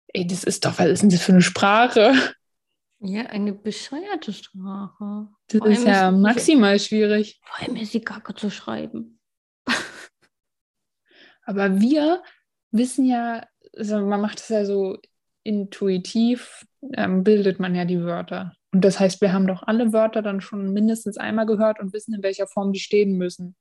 Ey, 0.09 0.27
das 0.27 0.45
ist 0.45 0.65
doch, 0.65 0.79
was 0.79 0.89
ist 0.89 1.03
denn 1.03 1.11
das 1.11 1.23
für 1.23 1.33
eine 1.33 1.43
Sprache? 1.43 2.15
Ja, 3.05 3.23
eine 3.27 3.53
bescheuerte 3.53 4.33
Sprache. 4.33 5.29
Das 5.49 5.59
vor 5.59 5.69
ist 5.69 5.85
ja 5.85 6.09
ist 6.09 6.17
maximal 6.17 6.79
schwierig. 6.79 7.41
Vor 7.45 7.61
allem 7.61 7.77
ist 7.77 7.95
die 7.95 8.01
Kacke 8.01 8.35
zu 8.35 8.51
schreiben. 8.51 9.21
Aber 11.45 11.81
wir 11.81 12.23
wissen 12.71 13.07
ja 13.07 13.47
also 13.77 14.01
man 14.01 14.21
macht 14.21 14.41
es 14.41 14.49
ja 14.49 14.65
so 14.65 14.99
intuitiv, 15.43 16.67
ähm, 16.95 17.23
bildet 17.23 17.61
man 17.61 17.75
ja 17.75 17.85
die 17.85 18.03
Wörter. 18.03 18.55
Und 18.73 18.85
das 18.85 18.99
heißt, 18.99 19.21
wir 19.21 19.33
haben 19.33 19.47
doch 19.47 19.63
alle 19.63 19.93
Wörter 19.93 20.23
dann 20.23 20.41
schon 20.41 20.73
mindestens 20.73 21.17
einmal 21.17 21.47
gehört 21.47 21.81
und 21.81 21.93
wissen, 21.93 22.15
in 22.15 22.23
welcher 22.23 22.47
Form 22.47 22.73
die 22.73 22.81
stehen 22.81 23.17
müssen, 23.17 23.57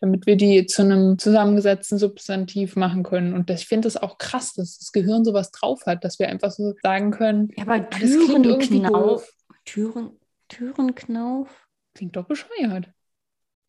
damit 0.00 0.26
wir 0.26 0.36
die 0.36 0.66
zu 0.66 0.82
einem 0.82 1.18
zusammengesetzten 1.18 1.98
Substantiv 1.98 2.76
machen 2.76 3.02
können. 3.02 3.34
Und 3.34 3.50
das, 3.50 3.62
ich 3.62 3.68
finde 3.68 3.88
es 3.88 3.96
auch 3.96 4.18
krass, 4.18 4.54
dass 4.54 4.78
das 4.78 4.92
Gehirn 4.92 5.24
sowas 5.24 5.50
drauf 5.50 5.86
hat, 5.86 6.04
dass 6.04 6.18
wir 6.18 6.28
einfach 6.28 6.50
so 6.50 6.74
sagen 6.82 7.10
können, 7.10 7.48
Ja, 7.56 7.64
aber 7.64 7.74
ah, 7.74 7.80
das 7.80 8.00
Türenknauf. 8.00 9.32
Türen, 9.64 10.12
Türenknauf. 10.48 11.68
Klingt 11.94 12.16
doch 12.16 12.26
bescheuert. 12.26 12.90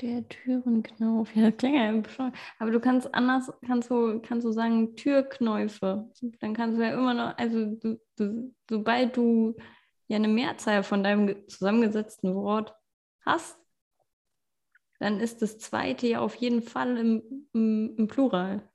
Der 0.02 0.26
Türenknauf. 0.30 1.36
Ja, 1.36 1.50
das 1.50 1.58
klingt 1.58 1.76
ja 1.76 1.92
bescheuert. 1.92 2.34
Aber 2.58 2.72
du 2.72 2.80
kannst 2.80 3.14
anders, 3.14 3.52
kannst 3.66 3.90
du, 3.90 4.22
kannst 4.22 4.46
du 4.46 4.52
sagen 4.52 4.96
Türknäufe. 4.96 6.10
Dann 6.40 6.54
kannst 6.54 6.78
du 6.78 6.84
ja 6.84 6.94
immer 6.94 7.14
noch, 7.14 7.38
also 7.38 7.66
du, 7.66 8.00
du, 8.18 8.54
sobald 8.70 9.18
du 9.18 9.56
ja 10.08 10.16
eine 10.16 10.30
Mehrzahl 10.30 10.84
von 10.84 11.04
deinem 11.04 11.28
ge- 11.28 11.46
zusammengesetzten 11.48 12.34
Wort 12.34 12.74
hast, 13.26 13.58
dann 15.00 15.20
ist 15.20 15.42
das 15.42 15.58
zweite 15.58 16.08
ja 16.08 16.20
auf 16.20 16.36
jeden 16.36 16.62
Fall 16.62 16.98
im, 16.98 17.48
im, 17.54 17.96
im 17.98 18.08
Plural. 18.08 18.70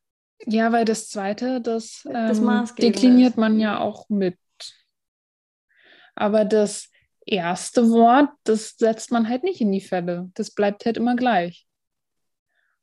Ja, 0.46 0.72
weil 0.72 0.84
das 0.84 1.08
zweite, 1.08 1.60
das, 1.60 2.02
Das 2.04 2.38
ähm, 2.38 2.64
dekliniert 2.78 3.36
man 3.36 3.60
ja 3.60 3.78
auch 3.78 4.08
mit. 4.08 4.38
Aber 6.14 6.44
das 6.44 6.90
erste 7.26 7.90
Wort, 7.90 8.30
das 8.44 8.76
setzt 8.76 9.10
man 9.10 9.28
halt 9.28 9.42
nicht 9.44 9.60
in 9.60 9.72
die 9.72 9.80
Fälle. 9.80 10.30
Das 10.34 10.50
bleibt 10.50 10.84
halt 10.86 10.96
immer 10.96 11.16
gleich. 11.16 11.66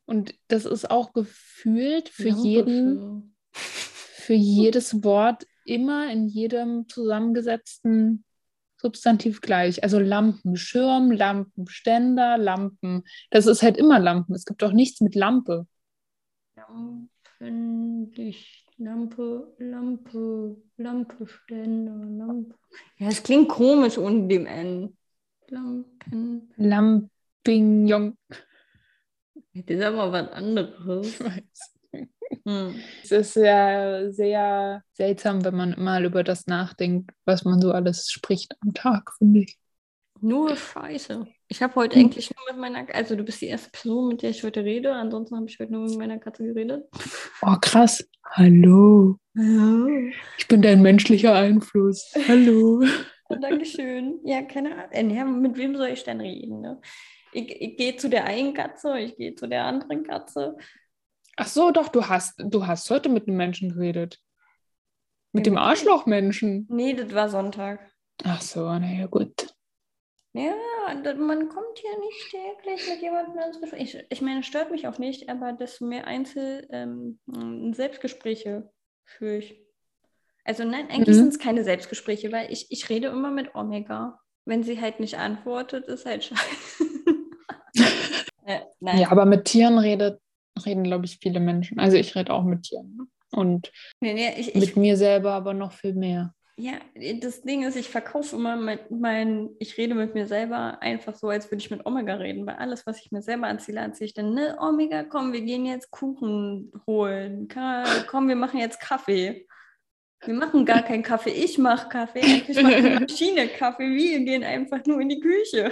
Und 0.06 0.34
das 0.48 0.66
ist 0.66 0.90
auch 0.90 1.14
gefühlt 1.14 2.10
für 2.10 2.30
jeden, 2.30 3.36
für 3.52 4.34
jedes 4.34 5.04
Wort 5.04 5.46
immer 5.66 6.12
in 6.12 6.28
jedem 6.28 6.88
zusammengesetzten 6.90 8.26
Substantiv 8.82 9.42
gleich. 9.42 9.84
Also 9.84 10.00
Lampenschirm, 10.00 11.12
Lampenständer, 11.12 12.40
Lampen. 12.40 13.04
Das 13.30 13.46
ist 13.46 13.62
halt 13.62 13.78
immer 13.78 14.00
Lampen. 14.00 14.34
Es 14.34 14.46
gibt 14.46 14.64
auch 14.64 14.72
nichts 14.72 15.02
mit 15.02 15.14
Lampe. 15.14 15.68
Lampenlicht, 16.56 18.66
Lampe, 18.78 19.54
Lampe, 19.60 20.58
Lampe, 20.78 21.28
Ständer, 21.28 22.26
Lampe. 22.26 22.56
Ja, 22.98 23.10
es 23.10 23.22
klingt 23.22 23.50
komisch 23.50 24.00
ohne 24.00 24.28
dem 24.28 24.48
N. 24.48 24.98
Lampen. 25.48 26.52
Lampignon. 26.56 28.18
Das 29.54 29.78
ist 29.78 29.84
aber 29.84 30.12
was 30.12 30.32
anderes. 30.32 31.08
Ich 31.08 31.20
weiß. 31.20 31.81
Hm. 32.46 32.76
Es 33.04 33.12
ist 33.12 33.36
ja 33.36 34.12
sehr 34.12 34.84
seltsam, 34.94 35.44
wenn 35.46 35.56
man 35.56 35.76
mal 35.78 36.06
über 36.06 36.24
das 36.24 36.48
nachdenkt, 36.48 37.12
was 37.26 37.44
man 37.46 37.62
so 37.62 37.72
alles 37.72 38.10
spricht 38.10 38.56
am 38.62 38.74
Tag, 38.74 39.12
finde 39.18 39.42
ich. 39.42 39.58
Nur 40.24 40.56
Scheiße. 40.56 41.26
Ich 41.48 41.62
habe 41.62 41.76
heute 41.76 41.96
Hm. 41.96 42.06
eigentlich 42.06 42.32
nur 42.36 42.46
mit 42.54 42.62
meiner, 42.62 42.94
also 42.96 43.16
du 43.16 43.24
bist 43.24 43.42
die 43.42 43.48
erste 43.48 43.70
Person, 43.72 44.08
mit 44.10 44.22
der 44.22 44.30
ich 44.30 44.44
heute 44.44 44.64
rede. 44.64 44.94
Ansonsten 44.94 45.36
habe 45.36 45.48
ich 45.48 45.60
heute 45.60 45.72
nur 45.74 45.88
mit 45.88 45.98
meiner 45.98 46.20
Katze 46.20 46.44
geredet. 46.46 46.86
Oh, 47.42 47.56
krass. 47.60 48.08
Hallo. 48.32 49.18
Ja. 49.34 49.88
Ich 50.38 50.48
bin 50.48 50.62
dein 50.62 50.82
menschlicher 50.82 51.34
Einfluss. 51.34 52.14
Hallo. 52.28 52.84
Dankeschön. 53.42 54.20
Ja, 54.24 54.42
keine 54.44 54.72
Ahnung. 54.74 55.12
Äh, 55.12 55.16
Ja, 55.16 55.26
mit 55.26 55.58
wem 55.58 55.76
soll 55.76 55.88
ich 55.90 56.04
denn 56.04 56.22
reden? 56.22 56.62
Ne? 56.62 56.80
Ich, 57.34 57.50
ich 57.62 57.78
gehe 57.78 57.96
zu 57.96 58.10
der 58.10 58.26
einen 58.26 58.54
Katze, 58.54 59.00
ich 59.00 59.16
gehe 59.16 59.36
zu 59.36 59.48
der 59.48 59.66
anderen 59.66 60.04
Katze. 60.04 60.58
Ach 61.38 61.48
so, 61.48 61.72
doch, 61.72 61.88
du 61.90 62.08
hast, 62.08 62.36
du 62.38 62.68
hast 62.68 62.90
heute 62.90 63.10
mit 63.10 63.28
einem 63.28 63.38
Menschen 63.38 63.74
geredet. 63.74 64.20
Mit 65.34 65.48
Ja, 65.48 65.52
dem 65.54 65.58
Arschlochmenschen. 65.58 66.68
Nee, 66.70 66.94
das 66.94 67.14
war 67.14 67.30
Sonntag. 67.30 67.80
Ach 68.24 68.42
so, 68.42 68.62
naja, 68.68 69.08
gut. 69.08 69.54
Ja, 70.34 70.54
man 71.18 71.50
kommt 71.50 71.78
hier 71.80 72.00
nicht 72.00 72.32
täglich 72.32 72.90
mit 72.90 73.02
jemandem 73.02 73.38
ins 73.48 73.60
Gespräch. 73.60 73.82
Ich, 73.96 74.06
ich 74.10 74.22
meine, 74.22 74.40
es 74.42 74.46
stört 74.46 74.72
mich 74.72 74.88
auch 74.88 74.98
nicht, 74.98 75.30
aber 75.30 75.52
desto 75.54 75.86
mehr 75.86 76.08
Einzel 76.08 76.68
ähm, 76.72 77.20
m, 77.28 77.74
Selbstgespräche 77.74 78.70
führe 79.04 79.38
ich. 79.38 79.60
Also 80.46 80.64
nein, 80.64 80.90
eigentlich 80.90 81.16
Mhm. 81.18 81.20
sind 81.22 81.28
es 81.30 81.40
keine 81.40 81.64
Selbstgespräche, 81.64 82.32
weil 82.32 82.52
ich, 82.52 82.68
ich 82.72 82.90
rede 82.90 83.08
immer 83.08 83.32
mit 83.32 83.56
Omega. 83.56 84.20
Wenn 84.46 84.64
sie 84.64 84.80
halt 84.82 85.00
nicht 85.00 85.18
antwortet, 85.18 85.86
ist 85.86 86.06
halt 86.06 86.24
scheiße. 86.26 86.86
äh, 88.46 88.60
nein. 88.80 89.00
Ja, 89.02 89.12
aber 89.12 89.26
mit 89.26 89.46
Tieren 89.46 89.78
redet, 89.80 90.22
reden, 90.66 90.84
glaube 90.84 91.06
ich, 91.06 91.20
viele 91.22 91.40
Menschen. 91.40 91.80
Also 91.80 91.98
ich 91.98 92.16
rede 92.16 92.34
auch 92.34 92.44
mit 92.44 92.64
Tieren. 92.64 92.96
ne? 92.98 93.08
Und 93.32 93.72
Nee, 94.02 94.14
nee, 94.14 94.34
ich, 94.38 94.56
ich, 94.56 94.62
mit 94.62 94.76
mir 94.76 94.98
selber 94.98 95.32
aber 95.32 95.54
noch 95.54 95.72
viel 95.72 95.94
mehr. 95.94 96.34
Ja, 96.58 96.74
das 97.20 97.42
Ding 97.42 97.64
ist, 97.64 97.76
ich 97.76 97.90
verkaufe 97.90 98.36
immer 98.36 98.56
mit 98.56 98.92
mein, 98.92 99.50
ich 99.58 99.78
rede 99.78 99.96
mit 99.96 100.14
mir 100.14 100.28
selber 100.28 100.80
einfach 100.82 101.16
so, 101.16 101.30
als 101.30 101.50
würde 101.50 101.64
ich 101.64 101.72
mit 101.72 101.86
Omega 101.86 102.14
reden, 102.16 102.46
weil 102.46 102.56
alles, 102.56 102.86
was 102.86 103.04
ich 103.04 103.12
mir 103.12 103.22
selber 103.22 103.48
erzähle, 103.48 103.80
erzähle 103.80 104.06
ich 104.06 104.14
dann, 104.14 104.34
ne, 104.34 104.58
Omega, 104.60 105.04
komm, 105.04 105.34
wir 105.34 105.42
gehen 105.42 105.66
jetzt 105.66 105.90
Kuchen 105.90 106.72
holen, 106.86 107.48
komm, 107.48 108.28
wir 108.28 108.36
machen 108.36 108.60
jetzt 108.60 108.80
Kaffee. 108.80 109.48
Wir 110.24 110.36
machen 110.36 110.66
gar 110.68 110.84
keinen 110.84 111.02
Kaffee, 111.02 111.32
ich 111.32 111.58
mache 111.58 111.90
Kaffee, 111.90 112.22
eigentlich 112.22 112.62
macht 112.62 112.78
die 112.78 112.82
Maschine 113.08 113.48
Kaffee, 113.48 113.90
wir 113.90 114.20
gehen 114.20 114.44
einfach 114.44 114.86
nur 114.86 115.02
in 115.02 115.10
die 115.10 115.20
Küche. 115.20 115.72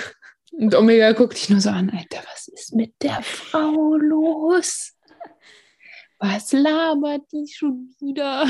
Und 0.52 0.76
Omega 0.76 1.12
guckt 1.14 1.34
dich 1.36 1.50
nur 1.50 1.62
so 1.62 1.70
an, 1.70 1.90
Alter, 1.90 2.24
was 2.32 2.48
ist 2.48 2.76
mit 2.76 2.94
der 3.02 3.22
Frau 3.22 3.96
los? 3.96 4.96
Was 6.20 6.52
labert 6.52 7.32
die 7.32 7.48
schon 7.48 7.94
wieder? 8.00 8.46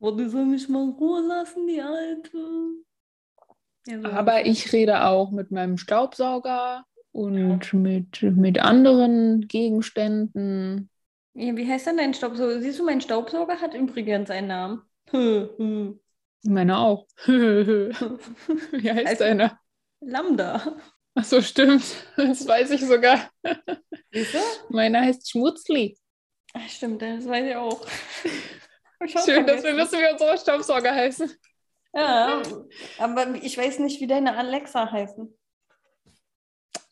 Die 0.00 0.28
soll 0.28 0.44
mich 0.44 0.68
mal 0.68 0.84
in 0.84 0.90
Ruhe 0.90 1.22
lassen, 1.26 1.66
die 1.66 1.80
Alte. 1.80 2.38
Ja, 3.86 4.00
so 4.00 4.08
Aber 4.08 4.46
ich 4.46 4.72
rede 4.72 5.04
auch 5.04 5.30
mit 5.30 5.50
meinem 5.50 5.78
Staubsauger 5.78 6.84
und 7.12 7.72
mit, 7.72 8.22
mit 8.22 8.58
anderen 8.60 9.48
Gegenständen. 9.48 10.90
Ja, 11.34 11.56
wie 11.56 11.66
heißt 11.66 11.86
denn 11.86 11.96
dein 11.96 12.14
Staubsauger? 12.14 12.60
Siehst 12.60 12.78
du, 12.78 12.84
mein 12.84 13.00
Staubsauger 13.00 13.60
hat 13.60 13.74
übrigens 13.74 14.30
einen 14.30 14.48
Namen. 14.48 14.82
Hm, 15.10 15.48
hm. 15.56 16.00
Meine 16.44 16.76
auch. 16.78 17.06
Wie 17.26 18.90
heißt 18.92 19.06
Also- 19.06 19.24
deiner? 19.24 19.58
Lambda. 20.00 20.76
Ach 21.18 21.24
so, 21.24 21.42
stimmt. 21.42 21.82
Das 22.16 22.46
weiß 22.46 22.70
ich 22.70 22.80
sogar. 22.80 23.28
Meiner 24.68 25.00
heißt 25.00 25.28
Schmutzli. 25.28 25.98
Ach, 26.54 26.68
stimmt, 26.68 27.02
das 27.02 27.26
weiß 27.26 27.46
ich 27.46 27.56
auch. 27.56 27.86
Ich 29.04 29.12
Schön, 29.12 29.46
dass 29.46 29.62
wir 29.62 29.76
wissen, 29.76 30.00
wie 30.00 30.12
unsere 30.12 30.36
Staubsauger 30.36 30.92
heißen. 30.92 31.32
Ja, 31.94 32.42
aber 32.98 33.32
ich 33.36 33.56
weiß 33.56 33.78
nicht, 33.78 34.00
wie 34.00 34.08
deine 34.08 34.36
Alexa 34.36 34.90
heißen. 34.90 35.32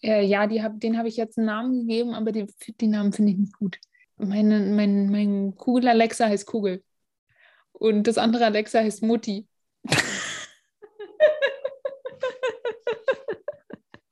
Äh, 0.05 0.25
ja, 0.25 0.47
die 0.47 0.63
hab, 0.63 0.79
den 0.79 0.99
habe 0.99 1.09
ich 1.09 1.17
jetzt 1.17 1.37
einen 1.37 1.49
Namen 1.49 1.81
gegeben, 1.81 2.15
aber 2.15 2.31
die, 2.31 2.47
die 2.81 2.87
Namen 2.87 3.13
finde 3.13 3.33
ich 3.33 3.39
nicht 3.39 3.59
gut. 3.59 3.81
Meine, 4.19 4.61
mein, 4.61 5.11
mein 5.11 5.57
Kugel 5.57 5.89
Alexa 5.89 6.27
heißt 6.27 6.47
Kugel. 6.47 6.85
Und 7.73 8.07
das 8.07 8.19
andere 8.19 8.45
Alexa 8.45 8.79
heißt 8.79 9.03
Mutti. 9.03 9.49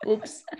Ups. 0.06 0.44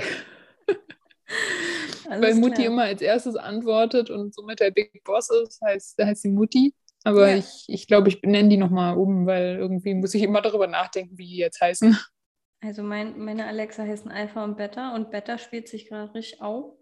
Alles 2.09 2.22
Weil 2.22 2.35
Mutti 2.37 2.54
klar. 2.62 2.66
immer 2.66 2.83
als 2.85 3.02
erstes 3.02 3.37
antwortet 3.37 4.11
und 4.11 4.35
somit 4.35 4.61
der 4.61 4.70
Big 4.70 5.02
Boss 5.04 5.30
ist, 5.30 5.61
heißt, 5.62 5.98
heißt 5.98 6.22
sie 6.22 6.28
Mutti. 6.28 6.74
Aber 7.02 7.30
Ja. 7.30 7.37
ich, 7.37 7.64
ich 7.68 7.87
glaube, 7.87 8.09
ich 8.09 8.22
nenne 8.22 8.48
die 8.48 8.57
nochmal 8.57 8.96
um, 8.96 9.26
weil 9.26 9.57
irgendwie 9.57 9.94
muss 9.94 10.14
ich 10.14 10.22
immer 10.22 10.40
darüber 10.42 10.66
nachdenken, 10.66 11.18
wie 11.18 11.26
die 11.26 11.37
jetzt 11.37 11.61
heißen. 11.61 11.98
Also 12.62 12.83
mein, 12.83 13.18
meine 13.18 13.46
Alexa 13.46 13.83
heißen 13.83 14.11
Alpha 14.11 14.42
und 14.42 14.57
Beta 14.57 14.94
und 14.94 15.11
Beta 15.11 15.37
spielt 15.38 15.68
sich 15.68 15.88
gerade 15.88 16.14
richtig 16.14 16.40
auf. 16.40 16.76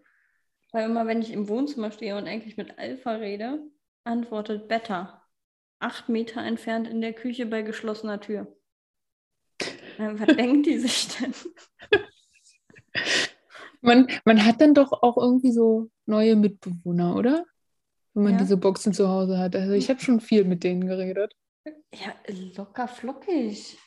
Weil 0.71 0.85
immer, 0.89 1.05
wenn 1.07 1.21
ich 1.21 1.31
im 1.31 1.47
Wohnzimmer 1.49 1.91
stehe 1.91 2.17
und 2.17 2.27
eigentlich 2.27 2.57
mit 2.57 2.79
Alpha 2.79 3.15
rede, 3.15 3.59
antwortet 4.05 4.67
Beta. 4.67 5.21
Acht 5.79 6.07
Meter 6.09 6.41
entfernt 6.41 6.87
in 6.87 7.01
der 7.01 7.13
Küche 7.13 7.45
bei 7.45 7.61
geschlossener 7.61 8.21
Tür. 8.21 8.55
Äh, 9.97 10.13
Was 10.13 10.27
denkt 10.37 10.65
die 10.67 10.77
sich 10.77 11.09
denn? 11.17 11.33
Man, 13.81 14.07
man 14.25 14.45
hat 14.45 14.61
dann 14.61 14.73
doch 14.73 14.91
auch 15.03 15.17
irgendwie 15.17 15.51
so 15.51 15.89
neue 16.05 16.35
Mitbewohner, 16.35 17.15
oder? 17.15 17.45
Wenn 18.13 18.23
man 18.23 18.33
Ja. 18.33 18.39
diese 18.39 18.57
Boxen 18.57 18.93
zu 18.93 19.09
Hause 19.09 19.37
hat. 19.37 19.55
Also 19.55 19.73
ich 19.73 19.89
habe 19.89 19.99
schon 19.99 20.19
viel 20.21 20.45
mit 20.45 20.63
denen 20.63 20.87
geredet. 20.87 21.33
Ja, 21.93 22.13
locker 22.55 22.87
flockig. 22.87 23.77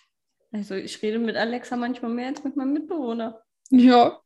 Also 0.53 0.75
ich 0.75 1.01
rede 1.03 1.19
mit 1.19 1.37
Alexa 1.37 1.77
manchmal 1.77 2.11
mehr 2.11 2.29
als 2.29 2.43
mit 2.45 2.57
meinem 2.57 2.73
Mitbewohner. 2.73 3.41
Ja, 3.71 4.21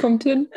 kommt 0.00 0.24
hin. 0.24 0.48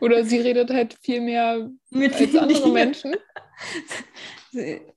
Oder 0.00 0.24
sie 0.24 0.38
redet 0.40 0.70
halt 0.70 0.94
viel 1.02 1.20
mehr 1.20 1.70
Mit 1.90 2.14
als 2.14 2.36
andere 2.36 2.62
dir. 2.64 2.72
Menschen. 2.72 3.14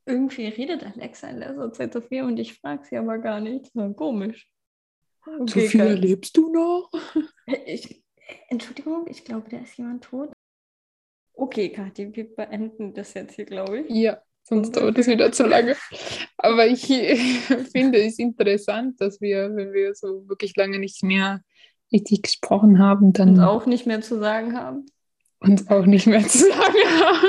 Irgendwie 0.06 0.48
redet 0.48 0.84
Alexa 0.84 1.30
in 1.30 1.38
letzter 1.40 1.74
Zeit 1.74 1.94
so 1.94 2.02
viel 2.02 2.24
und 2.24 2.38
ich 2.38 2.60
frage 2.60 2.84
sie 2.86 2.98
aber 2.98 3.18
gar 3.18 3.40
nicht. 3.40 3.72
Komisch. 3.96 4.51
Okay, 5.26 5.66
Sophia, 5.66 5.86
geil. 5.86 5.98
lebst 5.98 6.36
du 6.38 6.52
noch? 6.52 6.90
Ich, 7.66 8.04
Entschuldigung, 8.50 9.06
ich 9.08 9.24
glaube, 9.24 9.50
da 9.50 9.58
ist 9.58 9.78
jemand 9.78 10.04
tot. 10.04 10.32
Okay, 11.34 11.70
Kathi, 11.70 12.16
wir 12.16 12.36
beenden 12.36 12.94
das 12.94 13.14
jetzt 13.14 13.36
hier, 13.36 13.46
glaube 13.46 13.80
ich. 13.82 13.90
Ja. 13.90 14.22
sonst 14.44 14.76
dauert 14.76 14.98
es 14.98 15.08
wieder 15.08 15.32
zu 15.32 15.46
lange. 15.46 15.76
Aber 16.38 16.68
ich 16.68 16.86
finde 17.72 18.04
es 18.04 18.20
interessant, 18.20 19.00
dass 19.00 19.22
wir, 19.22 19.56
wenn 19.56 19.74
wir 19.74 19.94
so 19.96 20.28
wirklich 20.28 20.56
lange 20.56 20.80
nicht 20.80 21.04
mehr 21.04 21.42
richtig 21.92 22.24
gesprochen 22.24 22.80
haben, 22.80 23.14
dann 23.14 23.30
Und 23.38 23.40
auch 23.42 23.66
nicht 23.66 23.86
mehr 23.86 24.02
zu 24.02 24.20
sagen 24.20 24.58
haben. 24.58 24.86
uns 25.40 25.68
auch 25.70 25.86
nicht 25.86 26.08
mehr 26.08 26.26
zu 26.28 26.38
sagen 26.50 26.84
haben. 27.00 27.28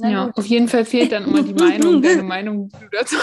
Na 0.00 0.10
ja, 0.10 0.24
gut. 0.26 0.38
auf 0.38 0.46
jeden 0.46 0.68
Fall 0.68 0.84
fehlt 0.84 1.12
dann 1.12 1.24
immer 1.24 1.42
die 1.42 1.54
Meinung, 1.54 2.02
deine 2.02 2.22
Meinung, 2.22 2.68
die 2.68 2.78
du 2.78 2.88
dazu 2.90 3.16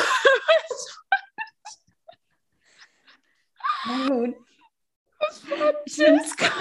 Na 3.85 4.07
gut. 4.07 4.35
Ich 5.85 5.95
find's 5.95 6.35
gut. 6.37 6.51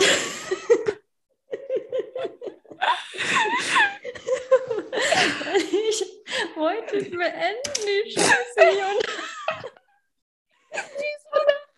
ich 5.57 6.57
wollte 6.57 6.97
es 6.97 7.11
beenden, 7.11 7.73
die 7.85 8.11
Scheiße 8.12 8.71
hier. 8.71 8.87
Und 8.87 9.07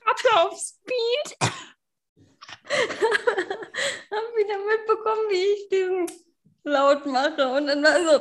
Ratte 0.06 0.36
auf 0.36 0.58
Speed. 0.58 1.36
hab 4.10 4.36
wieder 4.36 4.58
mitbekommen, 4.58 5.30
wie 5.30 5.44
ich 5.54 5.68
diesen 5.68 6.27
laut 6.68 7.06
mache. 7.06 7.48
Und 7.48 7.66
dann 7.66 7.82
war 7.82 8.20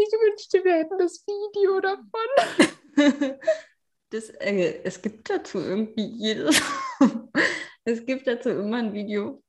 Ich 0.00 0.12
wünschte, 0.12 0.64
wir 0.64 0.74
hätten 0.74 0.98
das 0.98 1.24
Video 1.26 1.80
davon. 1.80 3.38
Das, 4.10 4.30
äh, 4.30 4.80
es 4.84 5.02
gibt 5.02 5.28
dazu 5.28 5.58
irgendwie 5.58 6.06
jedes. 6.06 6.62
es 7.84 8.06
gibt 8.06 8.26
dazu 8.26 8.48
immer 8.48 8.78
ein 8.78 8.94
Video. 8.94 9.42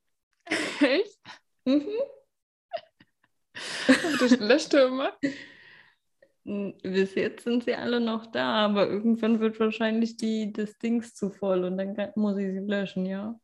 Echt? 0.81 1.17
Mhm. 1.63 1.87
Das 4.19 4.37
löscht 4.37 4.73
er 4.73 4.87
immer. 4.87 5.17
N- 6.45 6.77
Bis 6.81 7.15
jetzt 7.15 7.43
sind 7.43 7.63
sie 7.65 7.73
alle 7.75 7.99
noch 7.99 8.25
da, 8.27 8.65
aber 8.65 8.87
irgendwann 8.87 9.39
wird 9.39 9.59
wahrscheinlich 9.59 10.17
die, 10.17 10.51
das 10.51 10.77
Dings 10.77 11.13
zu 11.13 11.29
voll 11.29 11.63
und 11.63 11.77
dann 11.77 11.95
kann, 11.95 12.11
muss 12.15 12.37
ich 12.37 12.51
sie 12.51 12.59
löschen, 12.59 13.05
ja. 13.05 13.39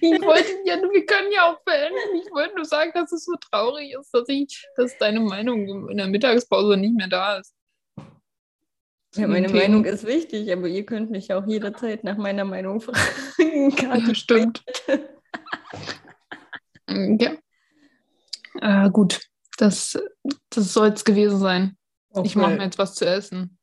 Ich 0.00 0.22
wollte 0.22 0.48
ja, 0.64 0.76
wir 0.76 1.06
können 1.06 1.32
ja 1.32 1.50
auch 1.52 1.60
beenden. 1.64 2.16
Ich 2.24 2.30
wollte 2.32 2.54
nur 2.54 2.64
sagen, 2.64 2.92
dass 2.94 3.12
es 3.12 3.24
so 3.24 3.34
traurig 3.50 3.94
ist, 3.98 4.14
dass 4.14 4.28
ich, 4.28 4.66
dass 4.76 4.96
deine 4.98 5.20
Meinung 5.20 5.88
in 5.88 5.96
der 5.96 6.06
Mittagspause 6.06 6.76
nicht 6.76 6.94
mehr 6.94 7.08
da 7.08 7.38
ist. 7.38 7.54
Ja, 9.16 9.26
meine 9.26 9.48
Themen. 9.48 9.58
Meinung 9.58 9.84
ist 9.84 10.06
wichtig, 10.06 10.52
aber 10.52 10.68
ihr 10.68 10.86
könnt 10.86 11.10
mich 11.10 11.32
auch 11.32 11.46
jederzeit 11.46 12.04
nach 12.04 12.16
meiner 12.16 12.44
Meinung 12.44 12.80
fragen. 12.80 12.98
Ja, 13.78 14.14
stimmt. 14.14 14.64
Ja. 16.90 17.32
Äh, 18.60 18.90
gut, 18.90 19.20
das, 19.58 19.98
das 20.50 20.72
soll 20.72 20.88
es 20.88 21.04
gewesen 21.04 21.38
sein. 21.38 21.76
Ich 22.24 22.34
mache 22.36 22.56
mir 22.56 22.64
jetzt 22.64 22.78
was 22.78 22.94
zu 22.94 23.04
essen. 23.06 23.58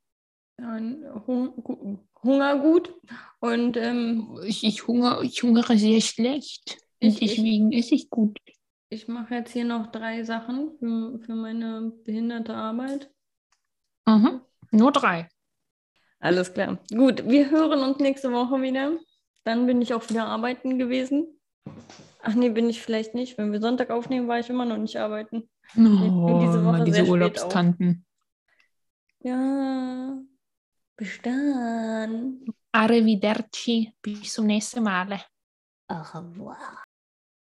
Dann 0.57 1.03
Hung 1.27 1.55
Gu- 1.63 1.97
Hunger 2.23 2.57
gut 2.59 2.93
und 3.39 3.75
ähm, 3.77 4.39
Ich, 4.45 4.63
ich, 4.63 4.87
hungere, 4.87 5.23
ich 5.25 5.41
hungere 5.43 5.77
sehr 5.77 5.99
schlecht. 6.01 6.77
Ich- 6.99 7.21
ich- 7.21 7.35
deswegen 7.35 7.71
esse 7.71 7.95
ich 7.95 8.09
gut. 8.09 8.37
ich 8.89 9.07
mache 9.07 9.35
jetzt 9.35 9.51
hier 9.51 9.65
noch 9.65 9.87
drei 9.91 10.23
Sachen 10.23 10.71
für, 10.79 11.19
für 11.25 11.35
meine 11.35 11.91
behinderte 12.03 12.53
Arbeit. 12.53 13.11
Mhm. 14.07 14.41
Nur 14.71 14.91
drei. 14.91 15.27
Alles 16.19 16.53
klar. 16.53 16.79
Gut, 16.91 17.27
wir 17.27 17.49
hören 17.51 17.81
uns 17.81 17.99
nächste 17.99 18.31
Woche 18.31 18.61
wieder. 18.61 18.97
Dann 19.43 19.65
bin 19.67 19.81
ich 19.81 19.93
auch 19.93 20.07
wieder 20.09 20.25
arbeiten 20.25 20.79
gewesen. 20.79 21.39
Ach 22.21 22.33
nee, 22.33 22.49
bin 22.49 22.69
ich 22.69 22.81
vielleicht 22.81 23.13
nicht. 23.13 23.37
Wenn 23.37 23.51
wir 23.51 23.59
Sonntag 23.61 23.89
aufnehmen, 23.91 24.27
war 24.27 24.39
ich 24.39 24.49
immer 24.49 24.65
noch 24.65 24.77
nicht 24.77 24.97
arbeiten. 24.97 25.49
Oh, 25.77 26.77
diese 26.85 26.85
diese 26.85 27.05
Urlaubstanten. 27.05 28.05
Ja, 29.23 30.17
bis 30.97 31.19
dann. 31.21 32.45
Arrivederci. 32.71 33.93
Bis 34.01 34.33
zum 34.33 34.45
nächsten 34.45 34.83
Mal. 34.83 35.19
Au 35.87 36.01
revoir. 36.01 36.84